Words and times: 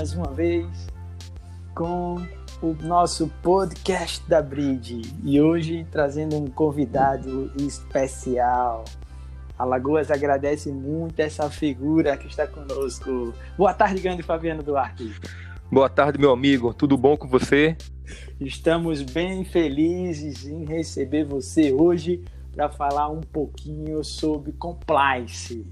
mais 0.00 0.14
uma 0.14 0.32
vez 0.32 0.66
com 1.74 2.26
o 2.62 2.72
nosso 2.82 3.28
podcast 3.42 4.26
da 4.26 4.40
Bridge 4.40 5.02
e 5.22 5.38
hoje 5.38 5.86
trazendo 5.90 6.38
um 6.38 6.46
convidado 6.46 7.52
especial. 7.58 8.86
A 9.58 9.64
Lagoas 9.66 10.10
agradece 10.10 10.72
muito 10.72 11.20
essa 11.20 11.50
figura 11.50 12.16
que 12.16 12.28
está 12.28 12.46
conosco. 12.46 13.34
Boa 13.58 13.74
tarde, 13.74 14.00
grande 14.00 14.22
Fabiano 14.22 14.62
Duarte. 14.62 15.14
Boa 15.70 15.90
tarde, 15.90 16.18
meu 16.18 16.32
amigo. 16.32 16.72
Tudo 16.72 16.96
bom 16.96 17.14
com 17.14 17.28
você? 17.28 17.76
Estamos 18.40 19.02
bem 19.02 19.44
felizes 19.44 20.46
em 20.46 20.64
receber 20.64 21.26
você 21.26 21.74
hoje 21.74 22.24
para 22.54 22.70
falar 22.70 23.10
um 23.10 23.20
pouquinho 23.20 24.02
sobre 24.02 24.52
compliance. 24.52 25.66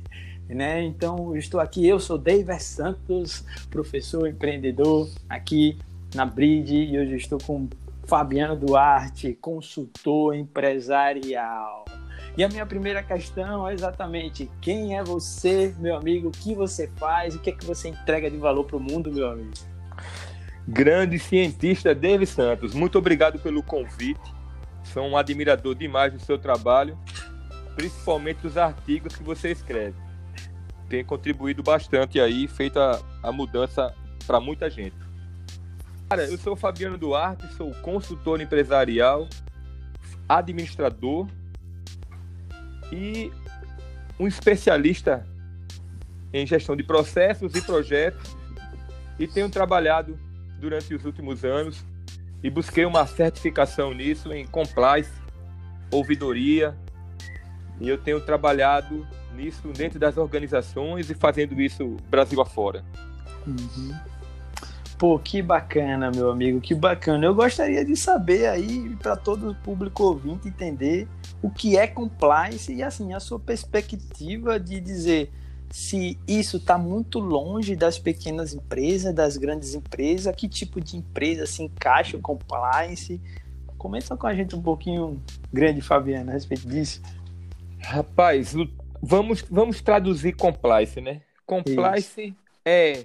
Né? 0.49 0.83
Então, 0.83 1.37
estou 1.37 1.61
aqui, 1.61 1.87
eu 1.87 2.01
sou 2.01 2.17
David 2.17 2.63
Santos, 2.63 3.45
professor 3.71 4.27
empreendedor 4.27 5.09
aqui 5.29 5.79
na 6.15 6.25
Bridge 6.25 6.75
e 6.75 6.99
hoje 6.99 7.17
estou 7.17 7.39
com 7.39 7.69
Fabiano 8.07 8.57
Duarte, 8.57 9.35
consultor 9.35 10.35
empresarial. 10.35 11.85
E 12.37 12.43
a 12.43 12.49
minha 12.49 12.65
primeira 12.65 13.03
questão 13.03 13.69
é 13.69 13.75
exatamente 13.75 14.51
quem 14.61 14.97
é 14.97 15.05
você, 15.05 15.75
meu 15.79 15.97
amigo, 15.97 16.29
o 16.29 16.31
que 16.31 16.55
você 16.55 16.89
faz, 16.97 17.35
o 17.35 17.41
que 17.41 17.51
é 17.51 17.53
que 17.53 17.65
você 17.65 17.89
entrega 17.89 18.31
de 18.31 18.39
valor 18.39 18.65
para 18.65 18.77
o 18.77 18.81
mundo, 18.81 19.13
meu 19.13 19.31
amigo? 19.31 19.53
Grande 20.67 21.19
cientista 21.19 21.95
David 21.95 22.31
Santos, 22.31 22.75
muito 22.75 22.97
obrigado 22.97 23.39
pelo 23.39 23.63
convite. 23.63 24.33
Sou 24.85 25.03
um 25.03 25.17
admirador 25.17 25.75
demais 25.75 26.13
do 26.13 26.21
seu 26.21 26.39
trabalho, 26.39 26.97
principalmente 27.75 28.39
dos 28.39 28.57
artigos 28.57 29.15
que 29.15 29.23
você 29.23 29.51
escreve. 29.51 30.08
Tem 30.89 31.05
contribuído 31.05 31.63
bastante 31.63 32.21
aí, 32.21 32.49
feita 32.49 33.03
a 33.23 33.31
mudança 33.31 33.95
para 34.27 34.41
muita 34.41 34.71
gente. 34.71 34.97
Cara, 36.09 36.25
eu 36.25 36.39
sou 36.39 36.57
Fabiano 36.57 36.97
Duarte, 36.97 37.47
sou 37.55 37.75
consultor 37.83 38.41
empresarial, 38.41 39.29
administrador 40.29 41.29
e 42.91 43.31
um 44.19 44.27
especialista 44.27 45.27
em 46.33 46.47
gestão 46.47 46.75
de 46.75 46.83
processos 46.83 47.55
e 47.55 47.61
projetos 47.61 48.37
e 49.19 49.27
tenho 49.27 49.51
trabalhado 49.51 50.19
durante 50.59 50.95
os 50.95 51.05
últimos 51.05 51.45
anos 51.45 51.85
e 52.43 52.51
busquei 52.51 52.85
uma 52.85 53.07
certificação 53.07 53.93
nisso 53.93 54.33
em 54.33 54.47
compliance, 54.47 55.13
ouvidoria 55.91 56.77
e 57.81 57.89
eu 57.89 57.99
tenho 57.99 58.21
trabalhado 58.21 59.07
nisso 59.39 59.69
dentro 59.69 59.99
das 59.99 60.17
organizações 60.17 61.09
e 61.09 61.15
fazendo 61.15 61.61
isso 61.61 61.97
Brasil 62.11 62.41
afora. 62.41 62.85
Uhum. 63.47 63.95
Pô, 64.99 65.17
que 65.19 65.41
bacana, 65.41 66.11
meu 66.11 66.31
amigo, 66.31 66.61
que 66.61 66.75
bacana. 66.75 67.25
Eu 67.25 67.35
gostaria 67.35 67.85
de 67.85 67.97
saber 67.97 68.49
aí, 68.49 68.97
para 68.97 69.17
todo 69.17 69.51
o 69.51 69.55
público 69.55 70.03
ouvinte 70.03 70.49
entender 70.49 71.07
o 71.41 71.49
que 71.49 71.79
é 71.79 71.87
compliance 71.87 72.75
e, 72.75 72.83
assim, 72.83 73.15
a 73.15 73.21
sua 73.21 73.39
perspectiva 73.39 74.59
de 74.59 74.81
dizer 74.81 75.31
se 75.71 76.19
isso 76.27 76.57
está 76.57 76.77
muito 76.77 77.21
longe 77.21 77.77
das 77.77 77.99
pequenas 77.99 78.55
empresas, 78.55 79.15
das 79.15 79.37
grandes 79.37 79.75
empresas, 79.75 80.35
que 80.35 80.49
tipo 80.49 80.81
de 80.81 80.97
empresa 80.97 81.47
se 81.47 81.63
encaixa 81.63 82.17
o 82.17 82.21
compliance. 82.21 83.21
Comenta 83.77 84.17
com 84.17 84.27
a 84.27 84.35
gente 84.35 84.57
um 84.57 84.63
pouquinho, 84.63 85.23
grande 85.53 85.81
Fabiana, 85.81 86.33
a 86.33 86.35
respeito 86.35 86.67
disso. 86.67 87.01
Rapaz, 87.81 88.55
vamos, 89.03 89.43
vamos 89.51 89.81
traduzir 89.81 90.35
compliance, 90.35 91.01
né? 91.01 91.23
Compliance 91.47 92.21
isso. 92.23 92.37
é 92.65 93.05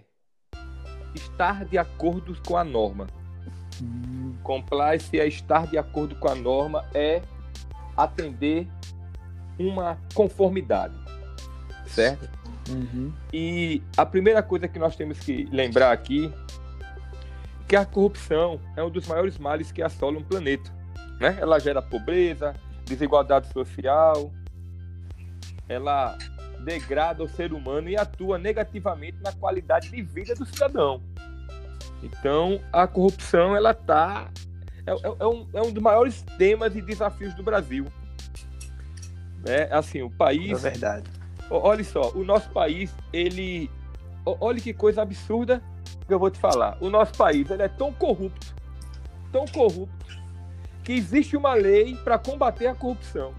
estar 1.16 1.66
de 1.66 1.78
acordo 1.78 2.36
com 2.46 2.58
a 2.58 2.64
norma. 2.64 3.08
Hum. 3.82 4.36
Compliance 4.44 5.18
é 5.18 5.28
estar 5.28 5.68
de 5.68 5.78
acordo 5.78 6.16
com 6.16 6.28
a 6.28 6.36
norma, 6.36 6.86
é 6.94 7.22
atender 7.96 8.68
uma 9.58 9.98
conformidade, 10.14 10.96
certo? 11.88 12.30
Uhum. 12.70 13.14
E 13.32 13.82
a 13.96 14.06
primeira 14.06 14.42
coisa 14.42 14.68
que 14.68 14.80
nós 14.80 14.96
temos 14.96 15.20
que 15.20 15.46
lembrar 15.52 15.92
aqui 15.92 16.32
que 17.68 17.76
a 17.76 17.86
corrupção 17.86 18.60
é 18.76 18.84
um 18.84 18.90
dos 18.90 19.08
maiores 19.08 19.38
males 19.38 19.72
que 19.72 19.82
assolam 19.82 20.22
o 20.22 20.24
planeta. 20.24 20.72
Né? 21.20 21.38
Ela 21.40 21.60
gera 21.60 21.82
pobreza, 21.82 22.56
desigualdade 22.86 23.52
social, 23.52 24.32
ela 25.68 26.18
degrada 26.64 27.24
o 27.24 27.28
ser 27.28 27.54
humano 27.54 27.90
e 27.90 27.98
atua 27.98 28.38
negativamente 28.38 29.18
na 29.22 29.32
qualidade 29.34 29.90
de 29.90 30.02
vida 30.02 30.34
do 30.36 30.46
cidadão. 30.46 31.02
Então, 32.02 32.60
a 32.72 32.88
corrupção 32.88 33.56
ela 33.56 33.74
tá 33.74 34.30
é, 34.86 34.92
é, 34.92 35.16
é, 35.20 35.28
um, 35.28 35.48
é 35.54 35.62
um 35.62 35.72
dos 35.72 35.82
maiores 35.82 36.22
temas 36.38 36.76
e 36.76 36.82
desafios 36.82 37.34
do 37.34 37.44
Brasil. 37.44 37.86
É 39.46 39.70
assim, 39.72 40.02
o 40.02 40.10
país. 40.10 40.52
É 40.64 40.70
verdade. 40.70 41.10
Olha 41.50 41.84
só, 41.84 42.12
o 42.12 42.24
nosso 42.24 42.50
país, 42.50 42.94
ele. 43.12 43.70
Olha 44.26 44.60
que 44.60 44.74
coisa 44.74 45.02
absurda 45.02 45.62
que 46.08 46.14
eu 46.14 46.20
vou 46.20 46.32
te 46.32 46.40
falar. 46.40 46.78
O 46.80 46.90
nosso 46.90 47.14
país 47.14 47.50
ele 47.50 47.64
é 47.64 47.68
tão 47.68 47.92
corrupto, 47.92 48.56
tão 49.32 49.46
corrupto, 49.46 50.06
que 50.84 50.94
existe 50.94 51.36
uma 51.36 51.54
lei 51.54 51.96
para 51.96 52.18
combater 52.18 52.68
a 52.68 52.76
corrupção. 52.76 53.34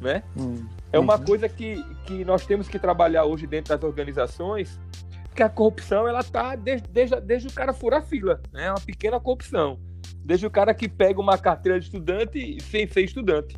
Né? 0.00 0.22
Hum. 0.36 0.66
É 0.92 0.98
uma 0.98 1.16
uhum. 1.16 1.24
coisa 1.24 1.48
que, 1.48 1.82
que 2.04 2.24
nós 2.24 2.44
temos 2.44 2.68
que 2.68 2.78
trabalhar 2.78 3.24
hoje 3.24 3.46
dentro 3.46 3.74
das 3.74 3.82
organizações, 3.82 4.78
porque 5.24 5.42
a 5.42 5.48
corrupção 5.48 6.08
ela 6.08 6.22
tá 6.22 6.54
desde, 6.56 6.88
desde, 6.88 7.20
desde 7.20 7.48
o 7.48 7.52
cara 7.52 7.72
furar 7.72 8.02
fila, 8.02 8.40
né? 8.52 8.66
É 8.66 8.70
uma 8.70 8.80
pequena 8.80 9.20
corrupção. 9.20 9.78
Desde 10.24 10.46
o 10.46 10.50
cara 10.50 10.74
que 10.74 10.88
pega 10.88 11.20
uma 11.20 11.38
carteira 11.38 11.78
de 11.78 11.86
estudante 11.86 12.58
sem 12.62 12.86
ser 12.86 13.02
estudante, 13.02 13.56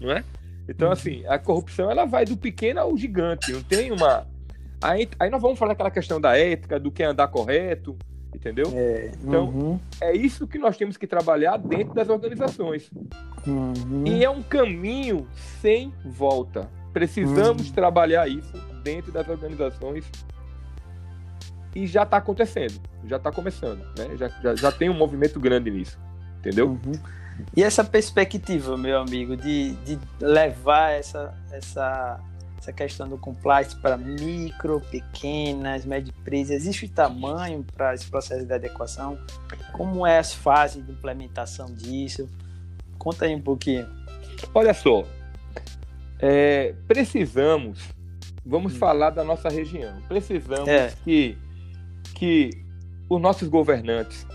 não 0.00 0.10
é? 0.10 0.24
Então, 0.68 0.88
uhum. 0.88 0.92
assim, 0.92 1.26
a 1.26 1.38
corrupção 1.38 1.90
ela 1.90 2.04
vai 2.04 2.24
do 2.24 2.36
pequeno 2.36 2.80
ao 2.80 2.96
gigante, 2.96 3.52
não 3.52 3.62
tem 3.62 3.90
uma. 3.92 4.26
Aí, 4.82 5.08
aí 5.18 5.28
nós 5.28 5.42
vamos 5.42 5.58
falar 5.58 5.72
aquela 5.72 5.90
questão 5.90 6.20
da 6.20 6.38
ética, 6.38 6.80
do 6.80 6.90
que 6.90 7.02
é 7.02 7.06
andar 7.06 7.28
correto, 7.28 7.98
entendeu? 8.34 8.66
É, 8.74 9.12
então, 9.22 9.48
uhum. 9.48 9.80
é 10.00 10.16
isso 10.16 10.46
que 10.46 10.58
nós 10.58 10.76
temos 10.76 10.96
que 10.96 11.06
trabalhar 11.06 11.56
dentro 11.56 11.94
das 11.94 12.08
organizações. 12.08 12.90
Uhum. 13.46 14.04
E 14.06 14.24
é 14.24 14.30
um 14.30 14.42
caminho 14.42 15.26
sem 15.60 15.92
volta. 16.04 16.68
Precisamos 16.92 17.68
uhum. 17.68 17.74
trabalhar 17.74 18.28
isso 18.28 18.52
dentro 18.82 19.12
das 19.12 19.28
organizações 19.28 20.04
e 21.74 21.86
já 21.86 22.02
está 22.02 22.16
acontecendo, 22.16 22.80
já 23.04 23.16
está 23.16 23.30
começando, 23.30 23.80
né? 23.96 24.16
Já, 24.16 24.28
já, 24.28 24.54
já, 24.56 24.72
tem 24.72 24.90
um 24.90 24.94
movimento 24.94 25.38
grande 25.38 25.70
nisso, 25.70 25.98
entendeu? 26.38 26.70
Uhum. 26.70 26.92
E 27.56 27.62
essa 27.62 27.84
perspectiva, 27.84 28.76
meu 28.76 28.98
amigo, 28.98 29.36
de, 29.36 29.72
de 29.76 29.98
levar 30.20 30.90
essa, 30.90 31.34
essa, 31.52 32.20
essa 32.60 32.72
questão 32.74 33.08
do 33.08 33.16
compliance 33.16 33.74
para 33.74 33.96
micro, 33.96 34.80
pequenas, 34.90 35.86
médias 35.86 36.14
empresas, 36.14 36.50
existe 36.50 36.86
tamanho 36.88 37.64
para 37.74 37.94
esse 37.94 38.06
processo 38.06 38.44
de 38.44 38.52
adequação? 38.52 39.18
Como 39.72 40.06
é 40.06 40.18
as 40.18 40.34
fases 40.34 40.84
de 40.84 40.92
implementação 40.92 41.72
disso? 41.72 42.28
Conta 42.98 43.24
aí 43.24 43.34
um 43.34 43.40
pouquinho. 43.40 43.88
Olha 44.54 44.74
só, 44.74 45.04
é, 46.18 46.74
precisamos, 46.86 47.80
vamos 48.44 48.74
hum. 48.74 48.78
falar 48.78 49.08
da 49.08 49.24
nossa 49.24 49.48
região, 49.48 49.98
precisamos 50.06 50.68
é. 50.68 50.92
que, 51.02 51.38
que 52.14 52.50
os 53.08 53.18
nossos 53.18 53.48
governantes, 53.48 54.26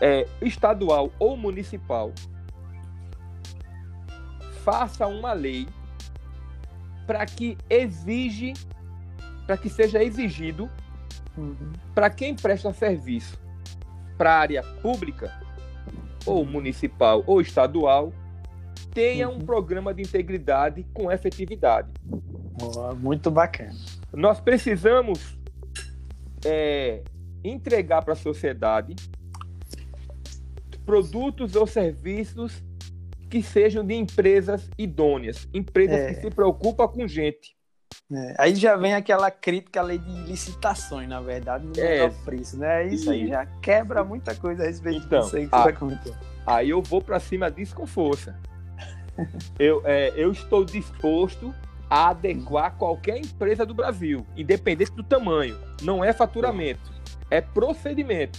é, 0.00 0.26
estadual 0.40 1.12
ou 1.18 1.36
municipal, 1.36 2.10
faça 4.64 5.06
uma 5.06 5.34
lei 5.34 5.66
para 7.06 7.24
que 7.26 7.56
exige, 7.68 8.52
para 9.46 9.56
que 9.56 9.68
seja 9.68 10.02
exigido 10.02 10.70
uhum. 11.36 11.72
para 11.94 12.10
quem 12.10 12.34
presta 12.34 12.72
serviço 12.72 13.38
para 14.16 14.32
a 14.32 14.38
área 14.38 14.62
pública 14.82 15.32
ou 16.26 16.44
municipal 16.44 17.24
ou 17.26 17.40
estadual 17.40 18.12
tenha 18.92 19.28
uhum. 19.28 19.36
um 19.36 19.40
programa 19.40 19.94
de 19.94 20.02
integridade 20.02 20.84
com 20.92 21.10
efetividade. 21.10 21.88
Oh, 22.60 22.94
muito 22.94 23.30
bacana. 23.30 23.74
Nós 24.12 24.40
precisamos 24.40 25.38
é, 26.44 27.02
entregar 27.42 28.02
para 28.02 28.12
a 28.12 28.16
sociedade 28.16 28.96
produtos 30.84 31.54
ou 31.54 31.66
serviços 31.66 32.62
que 33.30 33.42
sejam 33.42 33.84
de 33.84 33.94
empresas 33.94 34.68
idôneas, 34.76 35.48
empresas 35.54 35.96
é. 35.96 36.14
que 36.14 36.20
se 36.20 36.30
preocupam 36.30 36.88
com 36.88 37.06
gente. 37.06 37.56
É. 38.12 38.34
Aí 38.38 38.54
já 38.56 38.76
vem 38.76 38.92
aquela 38.92 39.30
crítica 39.30 39.80
à 39.80 39.82
lei 39.84 39.98
de 39.98 40.10
licitações, 40.24 41.08
na 41.08 41.20
verdade, 41.20 41.64
no 41.66 41.72
é. 41.80 42.08
preço, 42.24 42.58
né? 42.58 42.88
Isso 42.88 43.10
aí 43.10 43.28
já 43.28 43.46
quebra 43.62 44.02
muita 44.02 44.34
coisa 44.34 44.64
a 44.64 44.66
respeito 44.66 45.06
então, 45.06 45.20
disso 45.20 45.36
aí 45.36 45.48
que 45.48 45.56
você 45.56 45.72
comentou. 45.72 46.14
Aí 46.44 46.70
eu 46.70 46.82
vou 46.82 47.00
para 47.00 47.20
cima 47.20 47.50
disso 47.50 47.74
com 47.74 47.86
força. 47.86 48.36
eu, 49.58 49.80
é, 49.84 50.12
eu 50.16 50.32
estou 50.32 50.64
disposto 50.64 51.54
a 51.88 52.08
adequar 52.10 52.76
qualquer 52.76 53.18
empresa 53.18 53.64
do 53.64 53.74
Brasil, 53.74 54.26
independente 54.36 54.92
do 54.92 55.04
tamanho. 55.04 55.56
Não 55.82 56.04
é 56.04 56.12
faturamento. 56.12 56.92
é 57.30 57.40
procedimento. 57.40 58.38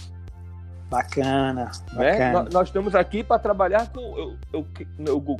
Bacana, 0.92 1.72
Né? 1.94 2.10
bacana. 2.12 2.32
Nós, 2.44 2.52
nós 2.54 2.68
estamos 2.68 2.94
aqui 2.94 3.24
para 3.24 3.38
trabalhar 3.38 3.90
com. 3.90 4.00
Eu, 4.00 4.36
eu, 4.52 4.66
eu, 5.06 5.36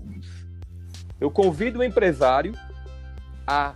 eu 1.21 1.31
convido 1.31 1.81
o 1.81 1.85
empresário 1.85 2.55
a 3.47 3.75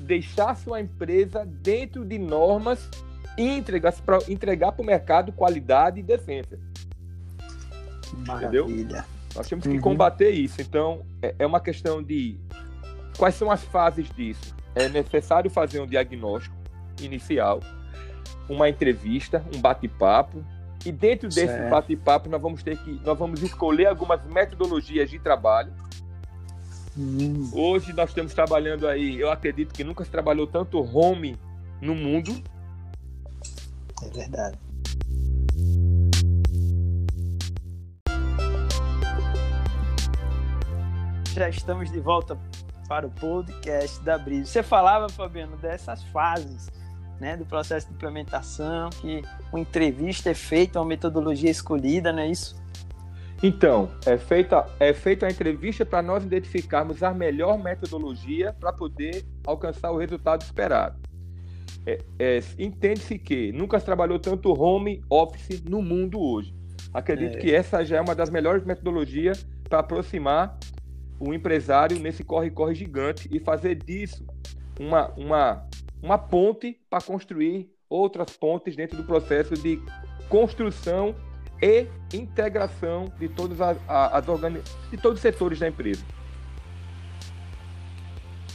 deixar 0.00 0.56
sua 0.56 0.80
empresa 0.80 1.44
dentro 1.46 2.04
de 2.04 2.18
normas 2.18 2.88
e 3.36 3.46
entregar 3.58 3.92
para 3.92 4.18
entregar 4.28 4.74
o 4.78 4.82
mercado 4.84 5.32
qualidade 5.32 6.00
e 6.00 6.02
decência. 6.02 6.58
Maravilha. 8.26 9.04
Nós 9.34 9.46
temos 9.48 9.66
que 9.66 9.70
Uhum. 9.74 9.80
combater 9.80 10.30
isso. 10.30 10.60
Então, 10.60 11.04
é, 11.22 11.34
é 11.38 11.46
uma 11.46 11.60
questão 11.60 12.02
de 12.02 12.38
quais 13.16 13.34
são 13.34 13.50
as 13.50 13.62
fases 13.62 14.08
disso. 14.10 14.54
É 14.74 14.88
necessário 14.88 15.50
fazer 15.50 15.80
um 15.80 15.86
diagnóstico 15.86 16.54
inicial, 17.00 17.60
uma 18.48 18.68
entrevista, 18.68 19.42
um 19.54 19.60
bate-papo. 19.60 20.44
E 20.84 20.90
dentro 20.90 21.28
desse 21.28 21.46
Certo. 21.46 21.70
bate-papo, 21.70 22.28
nós 22.28 22.40
vamos 22.42 22.62
ter 22.62 22.76
que 22.76 23.00
nós 23.04 23.16
vamos 23.18 23.42
escolher 23.42 23.86
algumas 23.86 24.24
metodologias 24.26 25.08
de 25.08 25.18
trabalho. 25.18 25.72
Hum, 26.98 27.50
Hoje 27.54 27.92
nós 27.92 28.10
estamos 28.10 28.34
trabalhando 28.34 28.86
aí, 28.86 29.18
eu 29.18 29.30
acredito 29.30 29.72
que 29.72 29.84
nunca 29.84 30.04
se 30.04 30.10
trabalhou 30.10 30.46
tanto 30.46 30.78
home 30.80 31.38
no 31.80 31.94
mundo. 31.94 32.32
é 34.02 34.08
verdade. 34.10 34.58
Já 41.34 41.48
estamos 41.48 41.90
de 41.90 41.98
volta 42.00 42.38
para 42.88 43.06
o 43.06 43.10
podcast 43.10 44.02
da 44.02 44.18
Brisa. 44.18 44.46
Você 44.50 44.62
falava, 44.62 45.08
Fabiano, 45.08 45.56
dessas 45.56 46.02
fases 46.04 46.68
né, 47.22 47.36
do 47.36 47.46
processo 47.46 47.86
de 47.86 47.94
implementação, 47.94 48.90
que 48.90 49.22
uma 49.52 49.60
entrevista 49.60 50.28
é 50.30 50.34
feita, 50.34 50.80
uma 50.80 50.84
metodologia 50.84 51.48
escolhida, 51.48 52.12
não 52.12 52.18
é 52.18 52.28
isso? 52.28 52.60
Então, 53.40 53.88
é 54.04 54.18
feita, 54.18 54.66
é 54.80 54.92
feita 54.92 55.26
a 55.26 55.30
entrevista 55.30 55.86
para 55.86 56.02
nós 56.02 56.24
identificarmos 56.24 57.00
a 57.00 57.14
melhor 57.14 57.56
metodologia 57.62 58.52
para 58.52 58.72
poder 58.72 59.24
alcançar 59.46 59.92
o 59.92 59.96
resultado 59.96 60.42
esperado. 60.42 60.98
É, 61.86 62.00
é, 62.18 62.40
Entende-se 62.58 63.16
que 63.18 63.52
nunca 63.52 63.78
se 63.78 63.84
trabalhou 63.84 64.18
tanto 64.18 64.52
home 64.60 65.00
office 65.08 65.62
no 65.62 65.80
mundo 65.80 66.20
hoje. 66.20 66.52
Acredito 66.92 67.36
É. 67.36 67.38
que 67.38 67.54
essa 67.54 67.84
já 67.84 67.98
é 67.98 68.00
uma 68.00 68.16
das 68.16 68.30
melhores 68.30 68.64
metodologias 68.64 69.46
para 69.68 69.78
aproximar 69.78 70.58
o 71.20 71.32
empresário 71.32 72.00
nesse 72.00 72.24
corre-corre 72.24 72.74
gigante 72.74 73.28
e 73.30 73.38
fazer 73.38 73.76
disso 73.76 74.24
uma, 74.78 75.08
uma, 75.16 75.66
uma 76.02 76.18
ponte 76.18 76.78
para 76.90 77.02
construir 77.02 77.70
outras 77.88 78.36
pontes 78.36 78.74
dentro 78.74 78.96
do 78.96 79.04
processo 79.04 79.54
de 79.54 79.80
construção 80.28 81.14
e 81.60 81.86
integração 82.12 83.12
de 83.18 83.28
todas 83.28 83.60
as, 83.60 83.78
as 83.86 84.28
organi 84.28 84.60
de 84.90 84.96
todos 84.96 85.18
os 85.18 85.22
setores 85.22 85.60
da 85.60 85.68
empresa. 85.68 86.02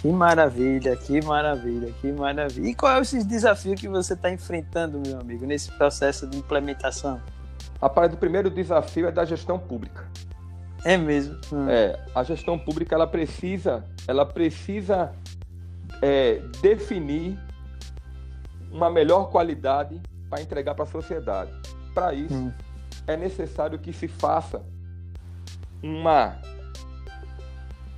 Que 0.02 0.10
maravilha, 0.10 0.96
que 0.96 1.26
maravilha, 1.26 1.92
que 2.02 2.12
maravilha. 2.12 2.70
E 2.70 2.76
qual 2.76 2.98
é 2.98 3.02
esses 3.02 3.26
desafios 3.26 3.80
que 3.80 3.88
você 3.88 4.14
está 4.14 4.32
enfrentando, 4.32 5.02
meu 5.06 5.20
amigo, 5.20 5.46
nesse 5.46 5.72
processo 5.72 6.28
de 6.28 6.38
implementação? 6.38 7.20
Rapaz, 7.82 8.14
o 8.14 8.18
primeiro 8.18 8.50
desafio 8.50 9.08
é 9.08 9.12
da 9.12 9.26
gestão 9.26 9.58
pública. 9.58 10.08
É 10.84 10.98
mesmo. 10.98 11.36
Hum. 11.52 11.68
É, 11.70 12.00
a 12.14 12.24
gestão 12.24 12.60
pública 12.60 12.96
ela 12.96 13.08
precisa, 13.08 13.84
ela 14.08 14.26
precisa 14.26 15.12
é, 16.02 16.42
definir 16.62 17.38
uma 18.72 18.90
melhor 18.90 19.30
qualidade 19.30 20.00
para 20.30 20.42
entregar 20.42 20.76
para 20.76 20.84
a 20.84 20.88
sociedade. 20.88 21.52
Para 21.94 22.14
isso, 22.14 22.34
Hum. 22.36 22.52
é 23.08 23.16
necessário 23.18 23.80
que 23.80 23.92
se 23.94 24.08
faça 24.08 24.62
uma, 25.82 26.38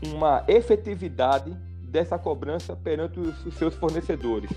uma 0.06 0.44
efetividade 0.48 1.52
dessa 1.82 2.18
cobrança 2.18 2.76
perante 2.76 3.20
os, 3.20 3.46
os 3.46 3.54
seus 3.56 3.74
fornecedores. 3.76 4.52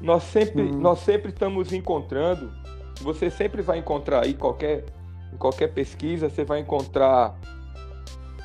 Nós 0.00 0.24
sempre, 0.24 0.62
Hum. 0.62 0.78
nós 0.80 0.98
sempre 1.00 1.30
estamos 1.30 1.72
encontrando, 1.72 2.52
você 3.00 3.30
sempre 3.30 3.62
vai 3.62 3.78
encontrar 3.78 4.24
aí 4.24 4.34
qualquer, 4.34 4.84
em 5.32 5.36
qualquer 5.36 5.68
pesquisa, 5.72 6.28
você 6.28 6.44
vai 6.44 6.60
encontrar 6.60 7.38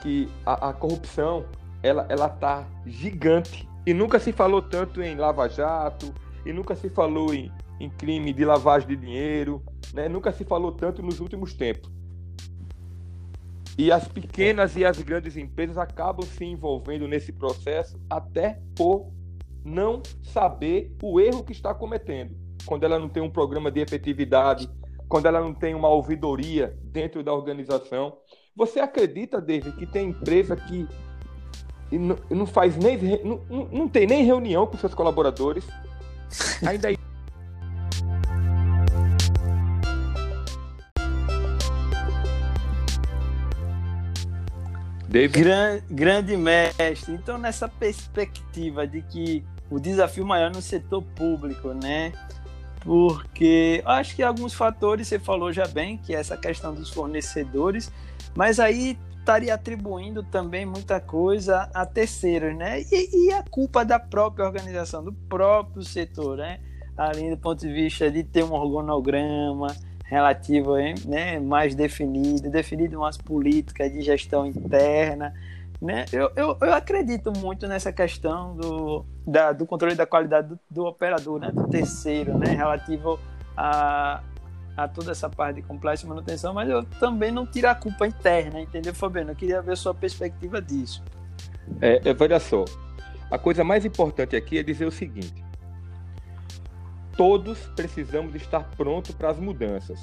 que 0.01 0.29
a, 0.45 0.69
a 0.69 0.73
corrupção 0.73 1.45
ela 1.83 2.05
ela 2.09 2.29
tá 2.29 2.67
gigante 2.85 3.67
e 3.85 3.93
nunca 3.93 4.19
se 4.19 4.31
falou 4.31 4.61
tanto 4.61 5.01
em 5.01 5.15
lava 5.15 5.47
jato 5.47 6.13
e 6.45 6.53
nunca 6.53 6.75
se 6.75 6.89
falou 6.89 7.33
em, 7.33 7.51
em 7.79 7.89
crime 7.89 8.33
de 8.33 8.45
lavagem 8.45 8.87
de 8.87 8.95
dinheiro, 8.95 9.63
né? 9.93 10.07
Nunca 10.07 10.31
se 10.31 10.43
falou 10.43 10.71
tanto 10.71 11.01
nos 11.01 11.19
últimos 11.19 11.53
tempos. 11.53 11.91
E 13.77 13.91
as 13.91 14.07
pequenas 14.07 14.75
e 14.75 14.85
as 14.85 15.01
grandes 15.01 15.37
empresas 15.37 15.77
acabam 15.77 16.25
se 16.25 16.45
envolvendo 16.45 17.07
nesse 17.07 17.31
processo 17.31 17.99
até 18.09 18.59
por 18.75 19.11
não 19.63 20.01
saber 20.21 20.95
o 21.01 21.19
erro 21.19 21.43
que 21.43 21.51
está 21.51 21.73
cometendo. 21.73 22.35
Quando 22.65 22.83
ela 22.83 22.99
não 22.99 23.09
tem 23.09 23.23
um 23.23 23.29
programa 23.29 23.71
de 23.71 23.79
efetividade, 23.79 24.69
quando 25.07 25.25
ela 25.25 25.39
não 25.39 25.53
tem 25.53 25.73
uma 25.73 25.89
ouvidoria 25.89 26.77
dentro 26.83 27.23
da 27.23 27.33
organização. 27.33 28.17
Você 28.55 28.79
acredita, 28.79 29.41
David, 29.41 29.75
que 29.77 29.85
tem 29.85 30.09
empresa 30.09 30.55
que 30.55 30.87
e 31.91 31.97
não, 31.97 32.17
não 32.29 32.45
faz 32.45 32.75
nem 32.77 32.97
não, 33.23 33.41
não- 33.71 33.87
tem 33.89 34.07
nem 34.07 34.23
reunião 34.23 34.65
com 34.65 34.77
seus 34.77 34.93
colaboradores? 34.93 35.65
Ainda 36.65 36.89
David, 45.07 45.43
Gran- 45.43 45.81
grande 45.89 46.37
mestre. 46.37 47.13
Então, 47.13 47.37
nessa 47.37 47.67
perspectiva 47.67 48.87
de 48.87 49.01
que 49.01 49.43
o 49.69 49.79
desafio 49.79 50.25
maior 50.25 50.51
no 50.51 50.61
setor 50.61 51.01
público, 51.15 51.73
né? 51.73 52.13
Porque 52.81 53.81
acho 53.85 54.15
que 54.15 54.23
alguns 54.23 54.53
fatores 54.53 55.07
você 55.07 55.19
falou 55.19 55.51
já 55.51 55.67
bem, 55.67 55.97
que 55.97 56.15
é 56.15 56.19
essa 56.19 56.35
questão 56.37 56.73
dos 56.73 56.89
fornecedores, 56.89 57.91
mas 58.35 58.59
aí 58.59 58.97
estaria 59.21 59.53
atribuindo 59.53 60.23
também 60.23 60.65
muita 60.65 60.99
coisa 60.99 61.69
a 61.73 61.85
terceiros, 61.85 62.55
né? 62.55 62.81
E, 62.91 63.27
e 63.27 63.33
a 63.33 63.43
culpa 63.43 63.85
da 63.85 63.99
própria 63.99 64.45
organização, 64.45 65.03
do 65.03 65.13
próprio 65.13 65.83
setor, 65.83 66.37
né? 66.37 66.59
Além 66.97 67.29
do 67.29 67.37
ponto 67.37 67.59
de 67.59 67.71
vista 67.71 68.11
de 68.11 68.23
ter 68.23 68.43
um 68.43 68.51
organograma, 68.51 69.67
relativo 70.11 70.75
né, 71.05 71.39
mais 71.39 71.73
definido, 71.73 72.49
definido 72.49 72.97
umas 72.97 73.17
políticas 73.17 73.89
de 73.93 74.01
gestão 74.01 74.45
interna. 74.45 75.33
Né? 75.81 76.05
Eu, 76.11 76.29
eu, 76.35 76.57
eu 76.61 76.73
acredito 76.73 77.31
muito 77.39 77.65
nessa 77.65 77.93
questão 77.93 78.53
do, 78.57 79.05
da, 79.25 79.53
do 79.53 79.65
controle 79.65 79.95
da 79.95 80.05
qualidade 80.05 80.49
do, 80.49 80.59
do 80.69 80.85
operador, 80.85 81.39
né, 81.39 81.49
do 81.49 81.65
terceiro, 81.69 82.37
né, 82.37 82.47
relativo 82.47 83.17
a, 83.55 84.21
a 84.75 84.87
toda 84.87 85.11
essa 85.11 85.29
parte 85.29 85.61
de 85.61 85.67
e 85.67 86.07
manutenção, 86.07 86.53
mas 86.53 86.69
eu 86.69 86.83
também 86.99 87.31
não 87.31 87.45
tiro 87.45 87.67
a 87.67 87.75
culpa 87.75 88.07
interna, 88.07 88.61
entendeu, 88.61 88.93
Fabiano? 88.93 89.31
Eu 89.31 89.35
queria 89.35 89.61
ver 89.61 89.75
sua 89.77 89.93
perspectiva 89.93 90.61
disso. 90.61 91.03
é, 91.81 92.01
é, 92.09 92.15
olha 92.19 92.39
só, 92.39 92.65
a 93.29 93.37
coisa 93.37 93.63
mais 93.63 93.85
importante 93.85 94.35
aqui 94.35 94.57
é 94.57 94.63
dizer 94.63 94.85
o 94.85 94.91
seguinte: 94.91 95.43
todos 97.15 97.59
precisamos 97.75 98.35
estar 98.35 98.63
prontos 98.75 99.13
para 99.15 99.29
as 99.29 99.37
mudanças. 99.37 99.99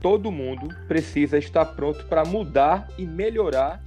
Todo 0.00 0.30
mundo 0.30 0.68
precisa 0.86 1.38
estar 1.38 1.64
pronto 1.64 2.04
para 2.06 2.24
mudar 2.24 2.88
e 2.96 3.04
melhorar 3.04 3.82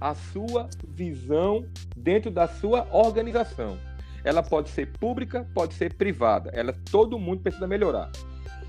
a 0.00 0.14
sua 0.14 0.68
visão 0.86 1.66
dentro 1.96 2.30
da 2.30 2.46
sua 2.46 2.86
organização. 2.92 3.76
Ela 4.22 4.42
pode 4.42 4.68
ser 4.70 4.86
pública, 4.98 5.46
pode 5.54 5.74
ser 5.74 5.94
privada. 5.94 6.50
Ela, 6.52 6.72
todo 6.90 7.18
mundo 7.18 7.42
precisa 7.42 7.66
melhorar. 7.66 8.10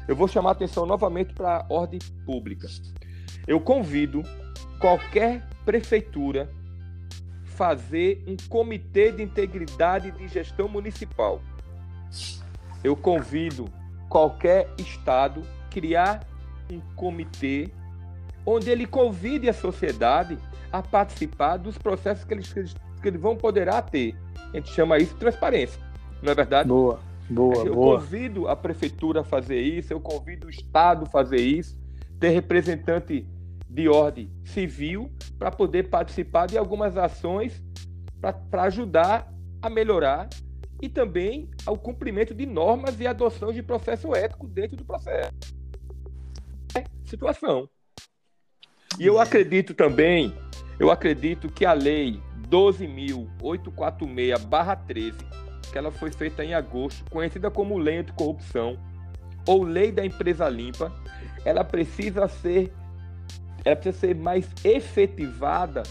Eu 0.08 0.16
vou 0.16 0.28
chamar 0.28 0.50
a 0.50 0.54
atenção 0.54 0.86
novamente 0.86 1.34
para 1.34 1.58
a 1.58 1.66
ordem 1.70 2.00
pública. 2.26 2.68
Eu 3.46 3.60
convido 3.60 4.24
qualquer 4.80 5.48
prefeitura 5.66 6.50
fazer 7.44 8.24
um 8.28 8.38
comitê 8.48 9.12
de 9.12 9.24
integridade 9.24 10.12
de 10.12 10.28
gestão 10.28 10.68
municipal. 10.68 11.42
Eu 12.84 12.96
convido 12.96 13.66
qualquer 14.08 14.70
estado 14.78 15.42
criar 15.70 16.26
um 16.72 16.80
comitê 16.96 17.70
onde 18.46 18.70
ele 18.70 18.86
convide 18.86 19.50
a 19.50 19.54
sociedade 19.54 20.38
a 20.72 20.82
participar 20.82 21.58
dos 21.58 21.78
processos 21.78 22.24
que 22.24 22.34
eles, 22.34 22.54
que 22.54 23.08
eles 23.08 23.20
vão 23.20 23.36
poderá 23.36 23.82
ter. 23.82 24.16
A 24.54 24.58
gente 24.58 24.72
chama 24.72 24.98
isso 24.98 25.14
de 25.14 25.20
transparência, 25.20 25.82
não 26.22 26.32
é 26.32 26.36
verdade? 26.36 26.70
Boa, 26.70 27.00
boa, 27.29 27.65
eu 27.65 27.75
boa. 27.75 28.00
convido 28.00 28.48
a 28.48 28.55
prefeitura 28.55 29.22
a 29.22 29.24
fazer 29.24 29.62
isso, 29.62 29.93
eu 29.93 30.00
convido 30.00 30.48
o 30.48 30.50
Estado 30.50 31.03
a 31.03 31.10
fazer 31.10 31.41
isso, 31.41 31.77
ter 32.19 32.29
representante 32.29 33.27
de 33.69 33.89
ordem 33.89 34.31
civil 34.43 35.12
para 35.38 35.51
poder 35.51 35.89
participar 35.89 36.48
de 36.48 36.57
algumas 36.57 36.98
ações 36.98 37.62
para 38.19 38.63
ajudar 38.63 39.31
a 39.62 39.69
melhorar 39.69 40.27
e 40.81 40.89
também 40.89 41.50
ao 41.65 41.77
cumprimento 41.77 42.34
de 42.34 42.46
normas 42.46 42.98
e 43.00 43.07
adoção 43.07 43.51
de 43.51 43.62
processo 43.62 44.15
ético 44.15 44.48
dentro 44.48 44.77
do 44.77 44.86
processo. 44.86 45.34
É 46.75 46.84
situação. 47.05 47.69
E 49.00 49.05
eu 49.05 49.19
acredito 49.19 49.74
também, 49.74 50.34
eu 50.79 50.89
acredito 50.89 51.50
que 51.50 51.65
a 51.65 51.74
lei 51.74 52.22
12.846/13, 52.50 55.13
que 55.77 55.79
ela 55.79 55.91
foi 55.91 56.12
feita 56.12 56.43
em 56.43 56.55
agosto, 56.55 57.05
conhecida 57.12 57.51
como 57.51 57.77
Lei 57.77 58.00
Anticorrupção 58.00 58.79
ou 59.46 59.62
Lei 59.62 59.91
da 59.91 60.03
Empresa 60.03 60.50
Limpa, 60.50 60.91
ela 61.46 61.63
precisa 61.63 62.27
ser 62.27 62.74
ela 63.63 63.75
precisa 63.75 64.07
ser 64.07 64.15
mais 64.15 64.50
efetivada 64.63 65.84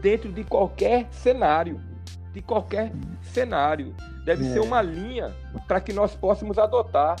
dentro 0.00 0.32
de 0.32 0.44
qualquer 0.44 1.08
cenário, 1.10 1.78
de 2.32 2.40
qualquer 2.40 2.90
cenário. 3.22 3.94
Deve 4.24 4.46
é. 4.46 4.52
ser 4.52 4.60
uma 4.60 4.80
linha 4.80 5.34
para 5.68 5.80
que 5.80 5.92
nós 5.92 6.14
possamos 6.14 6.58
adotar. 6.58 7.16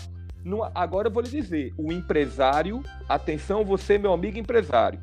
Agora 0.74 1.08
eu 1.08 1.12
vou 1.12 1.22
lhe 1.22 1.28
dizer, 1.28 1.74
o 1.76 1.92
empresário, 1.92 2.82
atenção 3.08 3.64
você 3.64 3.98
meu 3.98 4.12
amigo 4.12 4.38
empresário, 4.38 5.00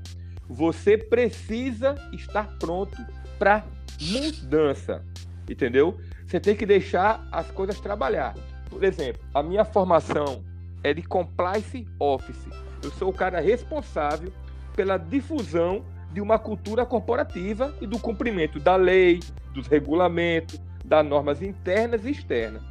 você 0.47 0.97
precisa 0.97 1.95
estar 2.13 2.47
pronto 2.57 2.97
para 3.37 3.63
mudança, 3.99 5.03
entendeu? 5.49 5.99
Você 6.31 6.39
tem 6.39 6.55
que 6.55 6.65
deixar 6.65 7.27
as 7.29 7.51
coisas 7.51 7.77
trabalhar. 7.81 8.33
Por 8.69 8.85
exemplo, 8.85 9.21
a 9.33 9.43
minha 9.43 9.65
formação 9.65 10.45
é 10.81 10.93
de 10.93 11.01
compliance 11.01 11.85
office. 11.99 12.47
Eu 12.81 12.89
sou 12.91 13.09
o 13.09 13.13
cara 13.13 13.41
responsável 13.41 14.31
pela 14.73 14.95
difusão 14.95 15.83
de 16.13 16.21
uma 16.21 16.39
cultura 16.39 16.85
corporativa 16.85 17.75
e 17.81 17.85
do 17.85 17.99
cumprimento 17.99 18.61
da 18.61 18.77
lei, 18.77 19.19
dos 19.53 19.67
regulamentos, 19.67 20.57
das 20.85 21.05
normas 21.05 21.41
internas 21.41 22.05
e 22.05 22.11
externas. 22.11 22.63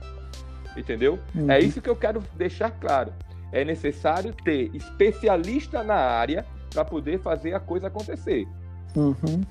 Entendeu? 0.74 1.18
Uhum. 1.34 1.50
É 1.50 1.60
isso 1.60 1.82
que 1.82 1.90
eu 1.90 1.96
quero 1.96 2.24
deixar 2.38 2.70
claro. 2.70 3.12
É 3.52 3.62
necessário 3.62 4.32
ter 4.42 4.74
especialista 4.74 5.84
na 5.84 5.96
área 5.96 6.46
para 6.70 6.82
poder 6.82 7.20
fazer 7.20 7.52
a 7.52 7.60
coisa 7.60 7.88
acontecer. 7.88 8.48
Uhum. 8.96 9.42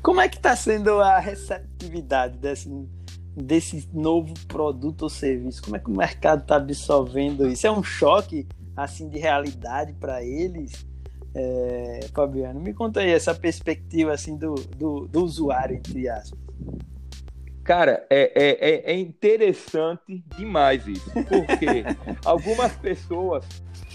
Como 0.00 0.20
é 0.20 0.28
que 0.28 0.36
está 0.36 0.54
sendo 0.54 1.00
a 1.00 1.18
receptividade 1.18 2.38
desse, 2.38 2.68
desse 3.42 3.88
novo 3.92 4.34
produto 4.46 5.02
ou 5.02 5.08
serviço? 5.08 5.62
Como 5.62 5.76
é 5.76 5.78
que 5.78 5.90
o 5.90 5.96
mercado 5.96 6.42
está 6.42 6.56
absorvendo 6.56 7.48
isso? 7.48 7.66
É 7.66 7.70
um 7.70 7.82
choque 7.82 8.46
assim 8.76 9.08
de 9.08 9.18
realidade 9.18 9.92
para 9.94 10.22
eles? 10.22 10.86
É, 11.34 12.00
Fabiano, 12.12 12.60
me 12.60 12.72
conta 12.72 13.00
aí 13.00 13.10
essa 13.10 13.34
perspectiva 13.34 14.12
assim 14.12 14.36
do, 14.36 14.54
do, 14.54 15.06
do 15.06 15.24
usuário, 15.24 15.76
entre 15.76 16.08
aspas. 16.08 16.38
Cara, 17.62 18.06
é, 18.08 18.32
é, 18.34 18.70
é, 18.70 18.92
é 18.92 18.98
interessante 18.98 20.24
demais 20.38 20.86
isso, 20.86 21.12
porque 21.12 21.84
algumas 22.24 22.74
pessoas 22.76 23.44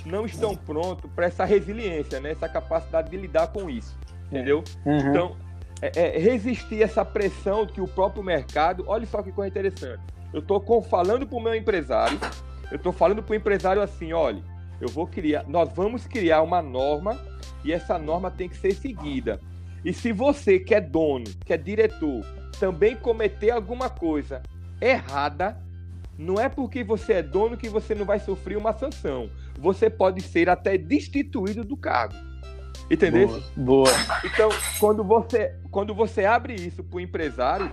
não 0.06 0.26
estão 0.26 0.56
prontos 0.56 1.10
para 1.16 1.26
essa 1.26 1.44
resiliência, 1.44 2.20
né? 2.20 2.32
essa 2.32 2.48
capacidade 2.48 3.10
de 3.10 3.18
lidar 3.18 3.48
com 3.48 3.68
isso, 3.70 3.98
entendeu? 4.28 4.64
Uhum. 4.86 5.10
Então, 5.10 5.38
é, 5.84 6.16
é, 6.16 6.18
resistir 6.18 6.82
essa 6.82 7.04
pressão 7.04 7.68
que 7.68 7.82
o 7.82 7.88
próprio 7.88 8.24
mercado. 8.24 8.86
Olha 8.88 9.06
só 9.06 9.22
que 9.22 9.32
coisa 9.32 9.50
interessante. 9.50 10.02
Eu 10.32 10.40
estou 10.40 10.82
falando 10.82 11.28
para 11.28 11.38
o 11.38 11.42
meu 11.42 11.54
empresário, 11.54 12.18
eu 12.72 12.78
estou 12.78 12.94
falando 12.94 13.22
para 13.22 13.34
o 13.34 13.36
empresário 13.36 13.82
assim: 13.82 14.14
olha, 14.14 14.42
eu 14.80 14.88
vou 14.88 15.06
criar, 15.06 15.44
nós 15.48 15.70
vamos 15.74 16.08
criar 16.08 16.42
uma 16.42 16.62
norma 16.62 17.20
e 17.66 17.74
essa 17.74 17.98
norma 17.98 18.32
tem 18.32 18.48
que 18.48 18.56
ser 18.56 18.74
seguida. 18.74 19.40
E 19.84 19.94
se 19.94 20.14
você 20.14 20.58
que 20.58 20.74
é 20.74 20.80
dono, 20.80 21.26
que 21.46 21.52
é 21.52 21.58
diretor, 21.58 22.26
também 22.58 22.96
cometer 22.96 23.52
alguma 23.52 23.90
coisa 23.90 24.42
errada, 24.80 25.58
não 26.18 26.40
é 26.40 26.48
porque 26.48 26.84
você 26.84 27.14
é 27.14 27.24
dono 27.24 27.58
que 27.58 27.68
você 27.68 27.94
não 27.94 28.06
vai 28.06 28.20
sofrer 28.20 28.58
uma 28.58 28.72
sanção. 28.72 29.30
Você 29.60 29.90
pode 29.90 30.22
ser 30.22 30.50
até 30.50 30.78
destituído 30.78 31.66
do 31.66 31.76
cargo. 31.76 32.16
Entendeu? 32.90 33.28
Boa, 33.28 33.44
boa. 33.56 33.90
Então, 34.24 34.50
quando 34.80 35.04
você, 35.04 35.56
quando 35.72 35.94
você 35.94 36.26
abre 36.26 36.54
isso 36.54 36.84
para 36.84 36.98
o 36.98 37.00
empresário, 37.00 37.72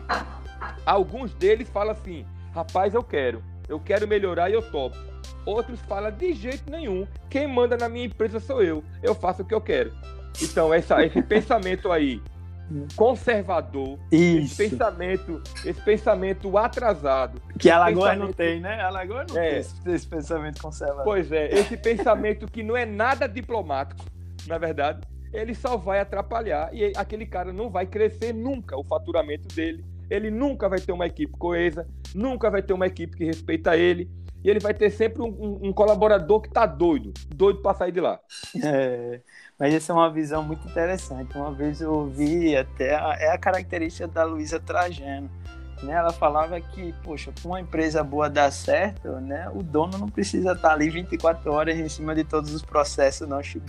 alguns 0.86 1.34
deles 1.34 1.68
falam 1.68 1.92
assim: 1.92 2.24
rapaz, 2.54 2.94
eu 2.94 3.02
quero, 3.02 3.42
eu 3.68 3.78
quero 3.80 4.06
melhorar 4.06 4.50
e 4.50 4.54
eu 4.54 4.62
topo. 4.62 4.96
Outros 5.44 5.80
falam 5.80 6.12
de 6.12 6.32
jeito 6.32 6.70
nenhum. 6.70 7.06
Quem 7.28 7.46
manda 7.46 7.76
na 7.76 7.88
minha 7.88 8.06
empresa 8.06 8.38
sou 8.38 8.62
eu. 8.62 8.84
Eu 9.02 9.14
faço 9.14 9.42
o 9.42 9.44
que 9.44 9.54
eu 9.54 9.60
quero. 9.60 9.92
Então, 10.40 10.72
essa, 10.72 11.04
esse 11.04 11.22
pensamento 11.22 11.90
aí 11.90 12.22
conservador, 12.94 13.98
Isso. 14.12 14.62
esse 14.62 14.70
pensamento, 14.70 15.42
esse 15.64 15.80
pensamento 15.80 16.56
atrasado. 16.56 17.42
Que 17.58 17.68
Alagoas 17.68 18.16
não 18.16 18.32
tem, 18.32 18.60
né? 18.60 18.80
Alagoas 18.80 19.26
não 19.28 19.40
é, 19.40 19.50
tem 19.50 19.58
esse, 19.58 19.90
esse, 19.90 20.06
pensamento 20.06 20.62
conservador. 20.62 21.04
Pois 21.04 21.32
é, 21.32 21.52
esse 21.52 21.76
pensamento 21.76 22.46
que 22.46 22.62
não 22.62 22.76
é 22.76 22.86
nada 22.86 23.28
diplomático, 23.28 24.04
na 24.50 24.58
verdade, 24.58 25.00
ele 25.32 25.54
só 25.54 25.76
vai 25.76 26.00
atrapalhar 26.00 26.74
e 26.74 26.92
aquele 26.96 27.24
cara 27.24 27.52
não 27.52 27.70
vai 27.70 27.86
crescer 27.86 28.34
nunca 28.34 28.76
o 28.76 28.84
faturamento 28.84 29.48
dele. 29.54 29.84
Ele 30.10 30.30
nunca 30.30 30.68
vai 30.68 30.80
ter 30.80 30.90
uma 30.90 31.06
equipe 31.06 31.32
coesa, 31.38 31.86
nunca 32.14 32.50
vai 32.50 32.62
ter 32.62 32.72
uma 32.72 32.86
equipe 32.86 33.16
que 33.16 33.24
respeita 33.24 33.76
ele. 33.76 34.10
E 34.42 34.48
ele 34.50 34.58
vai 34.58 34.74
ter 34.74 34.90
sempre 34.90 35.22
um, 35.22 35.28
um, 35.28 35.68
um 35.68 35.72
colaborador 35.72 36.40
que 36.40 36.48
tá 36.48 36.66
doido, 36.66 37.12
doido 37.28 37.60
para 37.60 37.74
sair 37.74 37.92
de 37.92 38.00
lá. 38.00 38.18
É. 38.64 39.20
Mas 39.58 39.74
essa 39.74 39.92
é 39.92 39.94
uma 39.94 40.10
visão 40.10 40.42
muito 40.42 40.66
interessante. 40.66 41.36
Uma 41.36 41.52
vez 41.52 41.82
eu 41.82 41.92
ouvi 41.92 42.56
até, 42.56 42.92
é 42.92 43.30
a 43.30 43.36
característica 43.36 44.08
da 44.08 44.24
Luísa 44.24 44.58
Trajano. 44.58 45.30
Né? 45.82 45.92
Ela 45.92 46.12
falava 46.12 46.58
que, 46.60 46.94
poxa, 47.04 47.30
para 47.30 47.46
uma 47.46 47.60
empresa 47.60 48.02
boa 48.02 48.28
dar 48.28 48.50
certo, 48.50 49.08
né? 49.20 49.50
o 49.54 49.62
dono 49.62 49.98
não 49.98 50.08
precisa 50.08 50.52
estar 50.52 50.72
ali 50.72 50.88
24 50.88 51.52
horas 51.52 51.78
em 51.78 51.88
cima 51.88 52.14
de 52.14 52.24
todos 52.24 52.54
os 52.54 52.62
processos, 52.62 53.28
não, 53.28 53.42
Chico. 53.42 53.66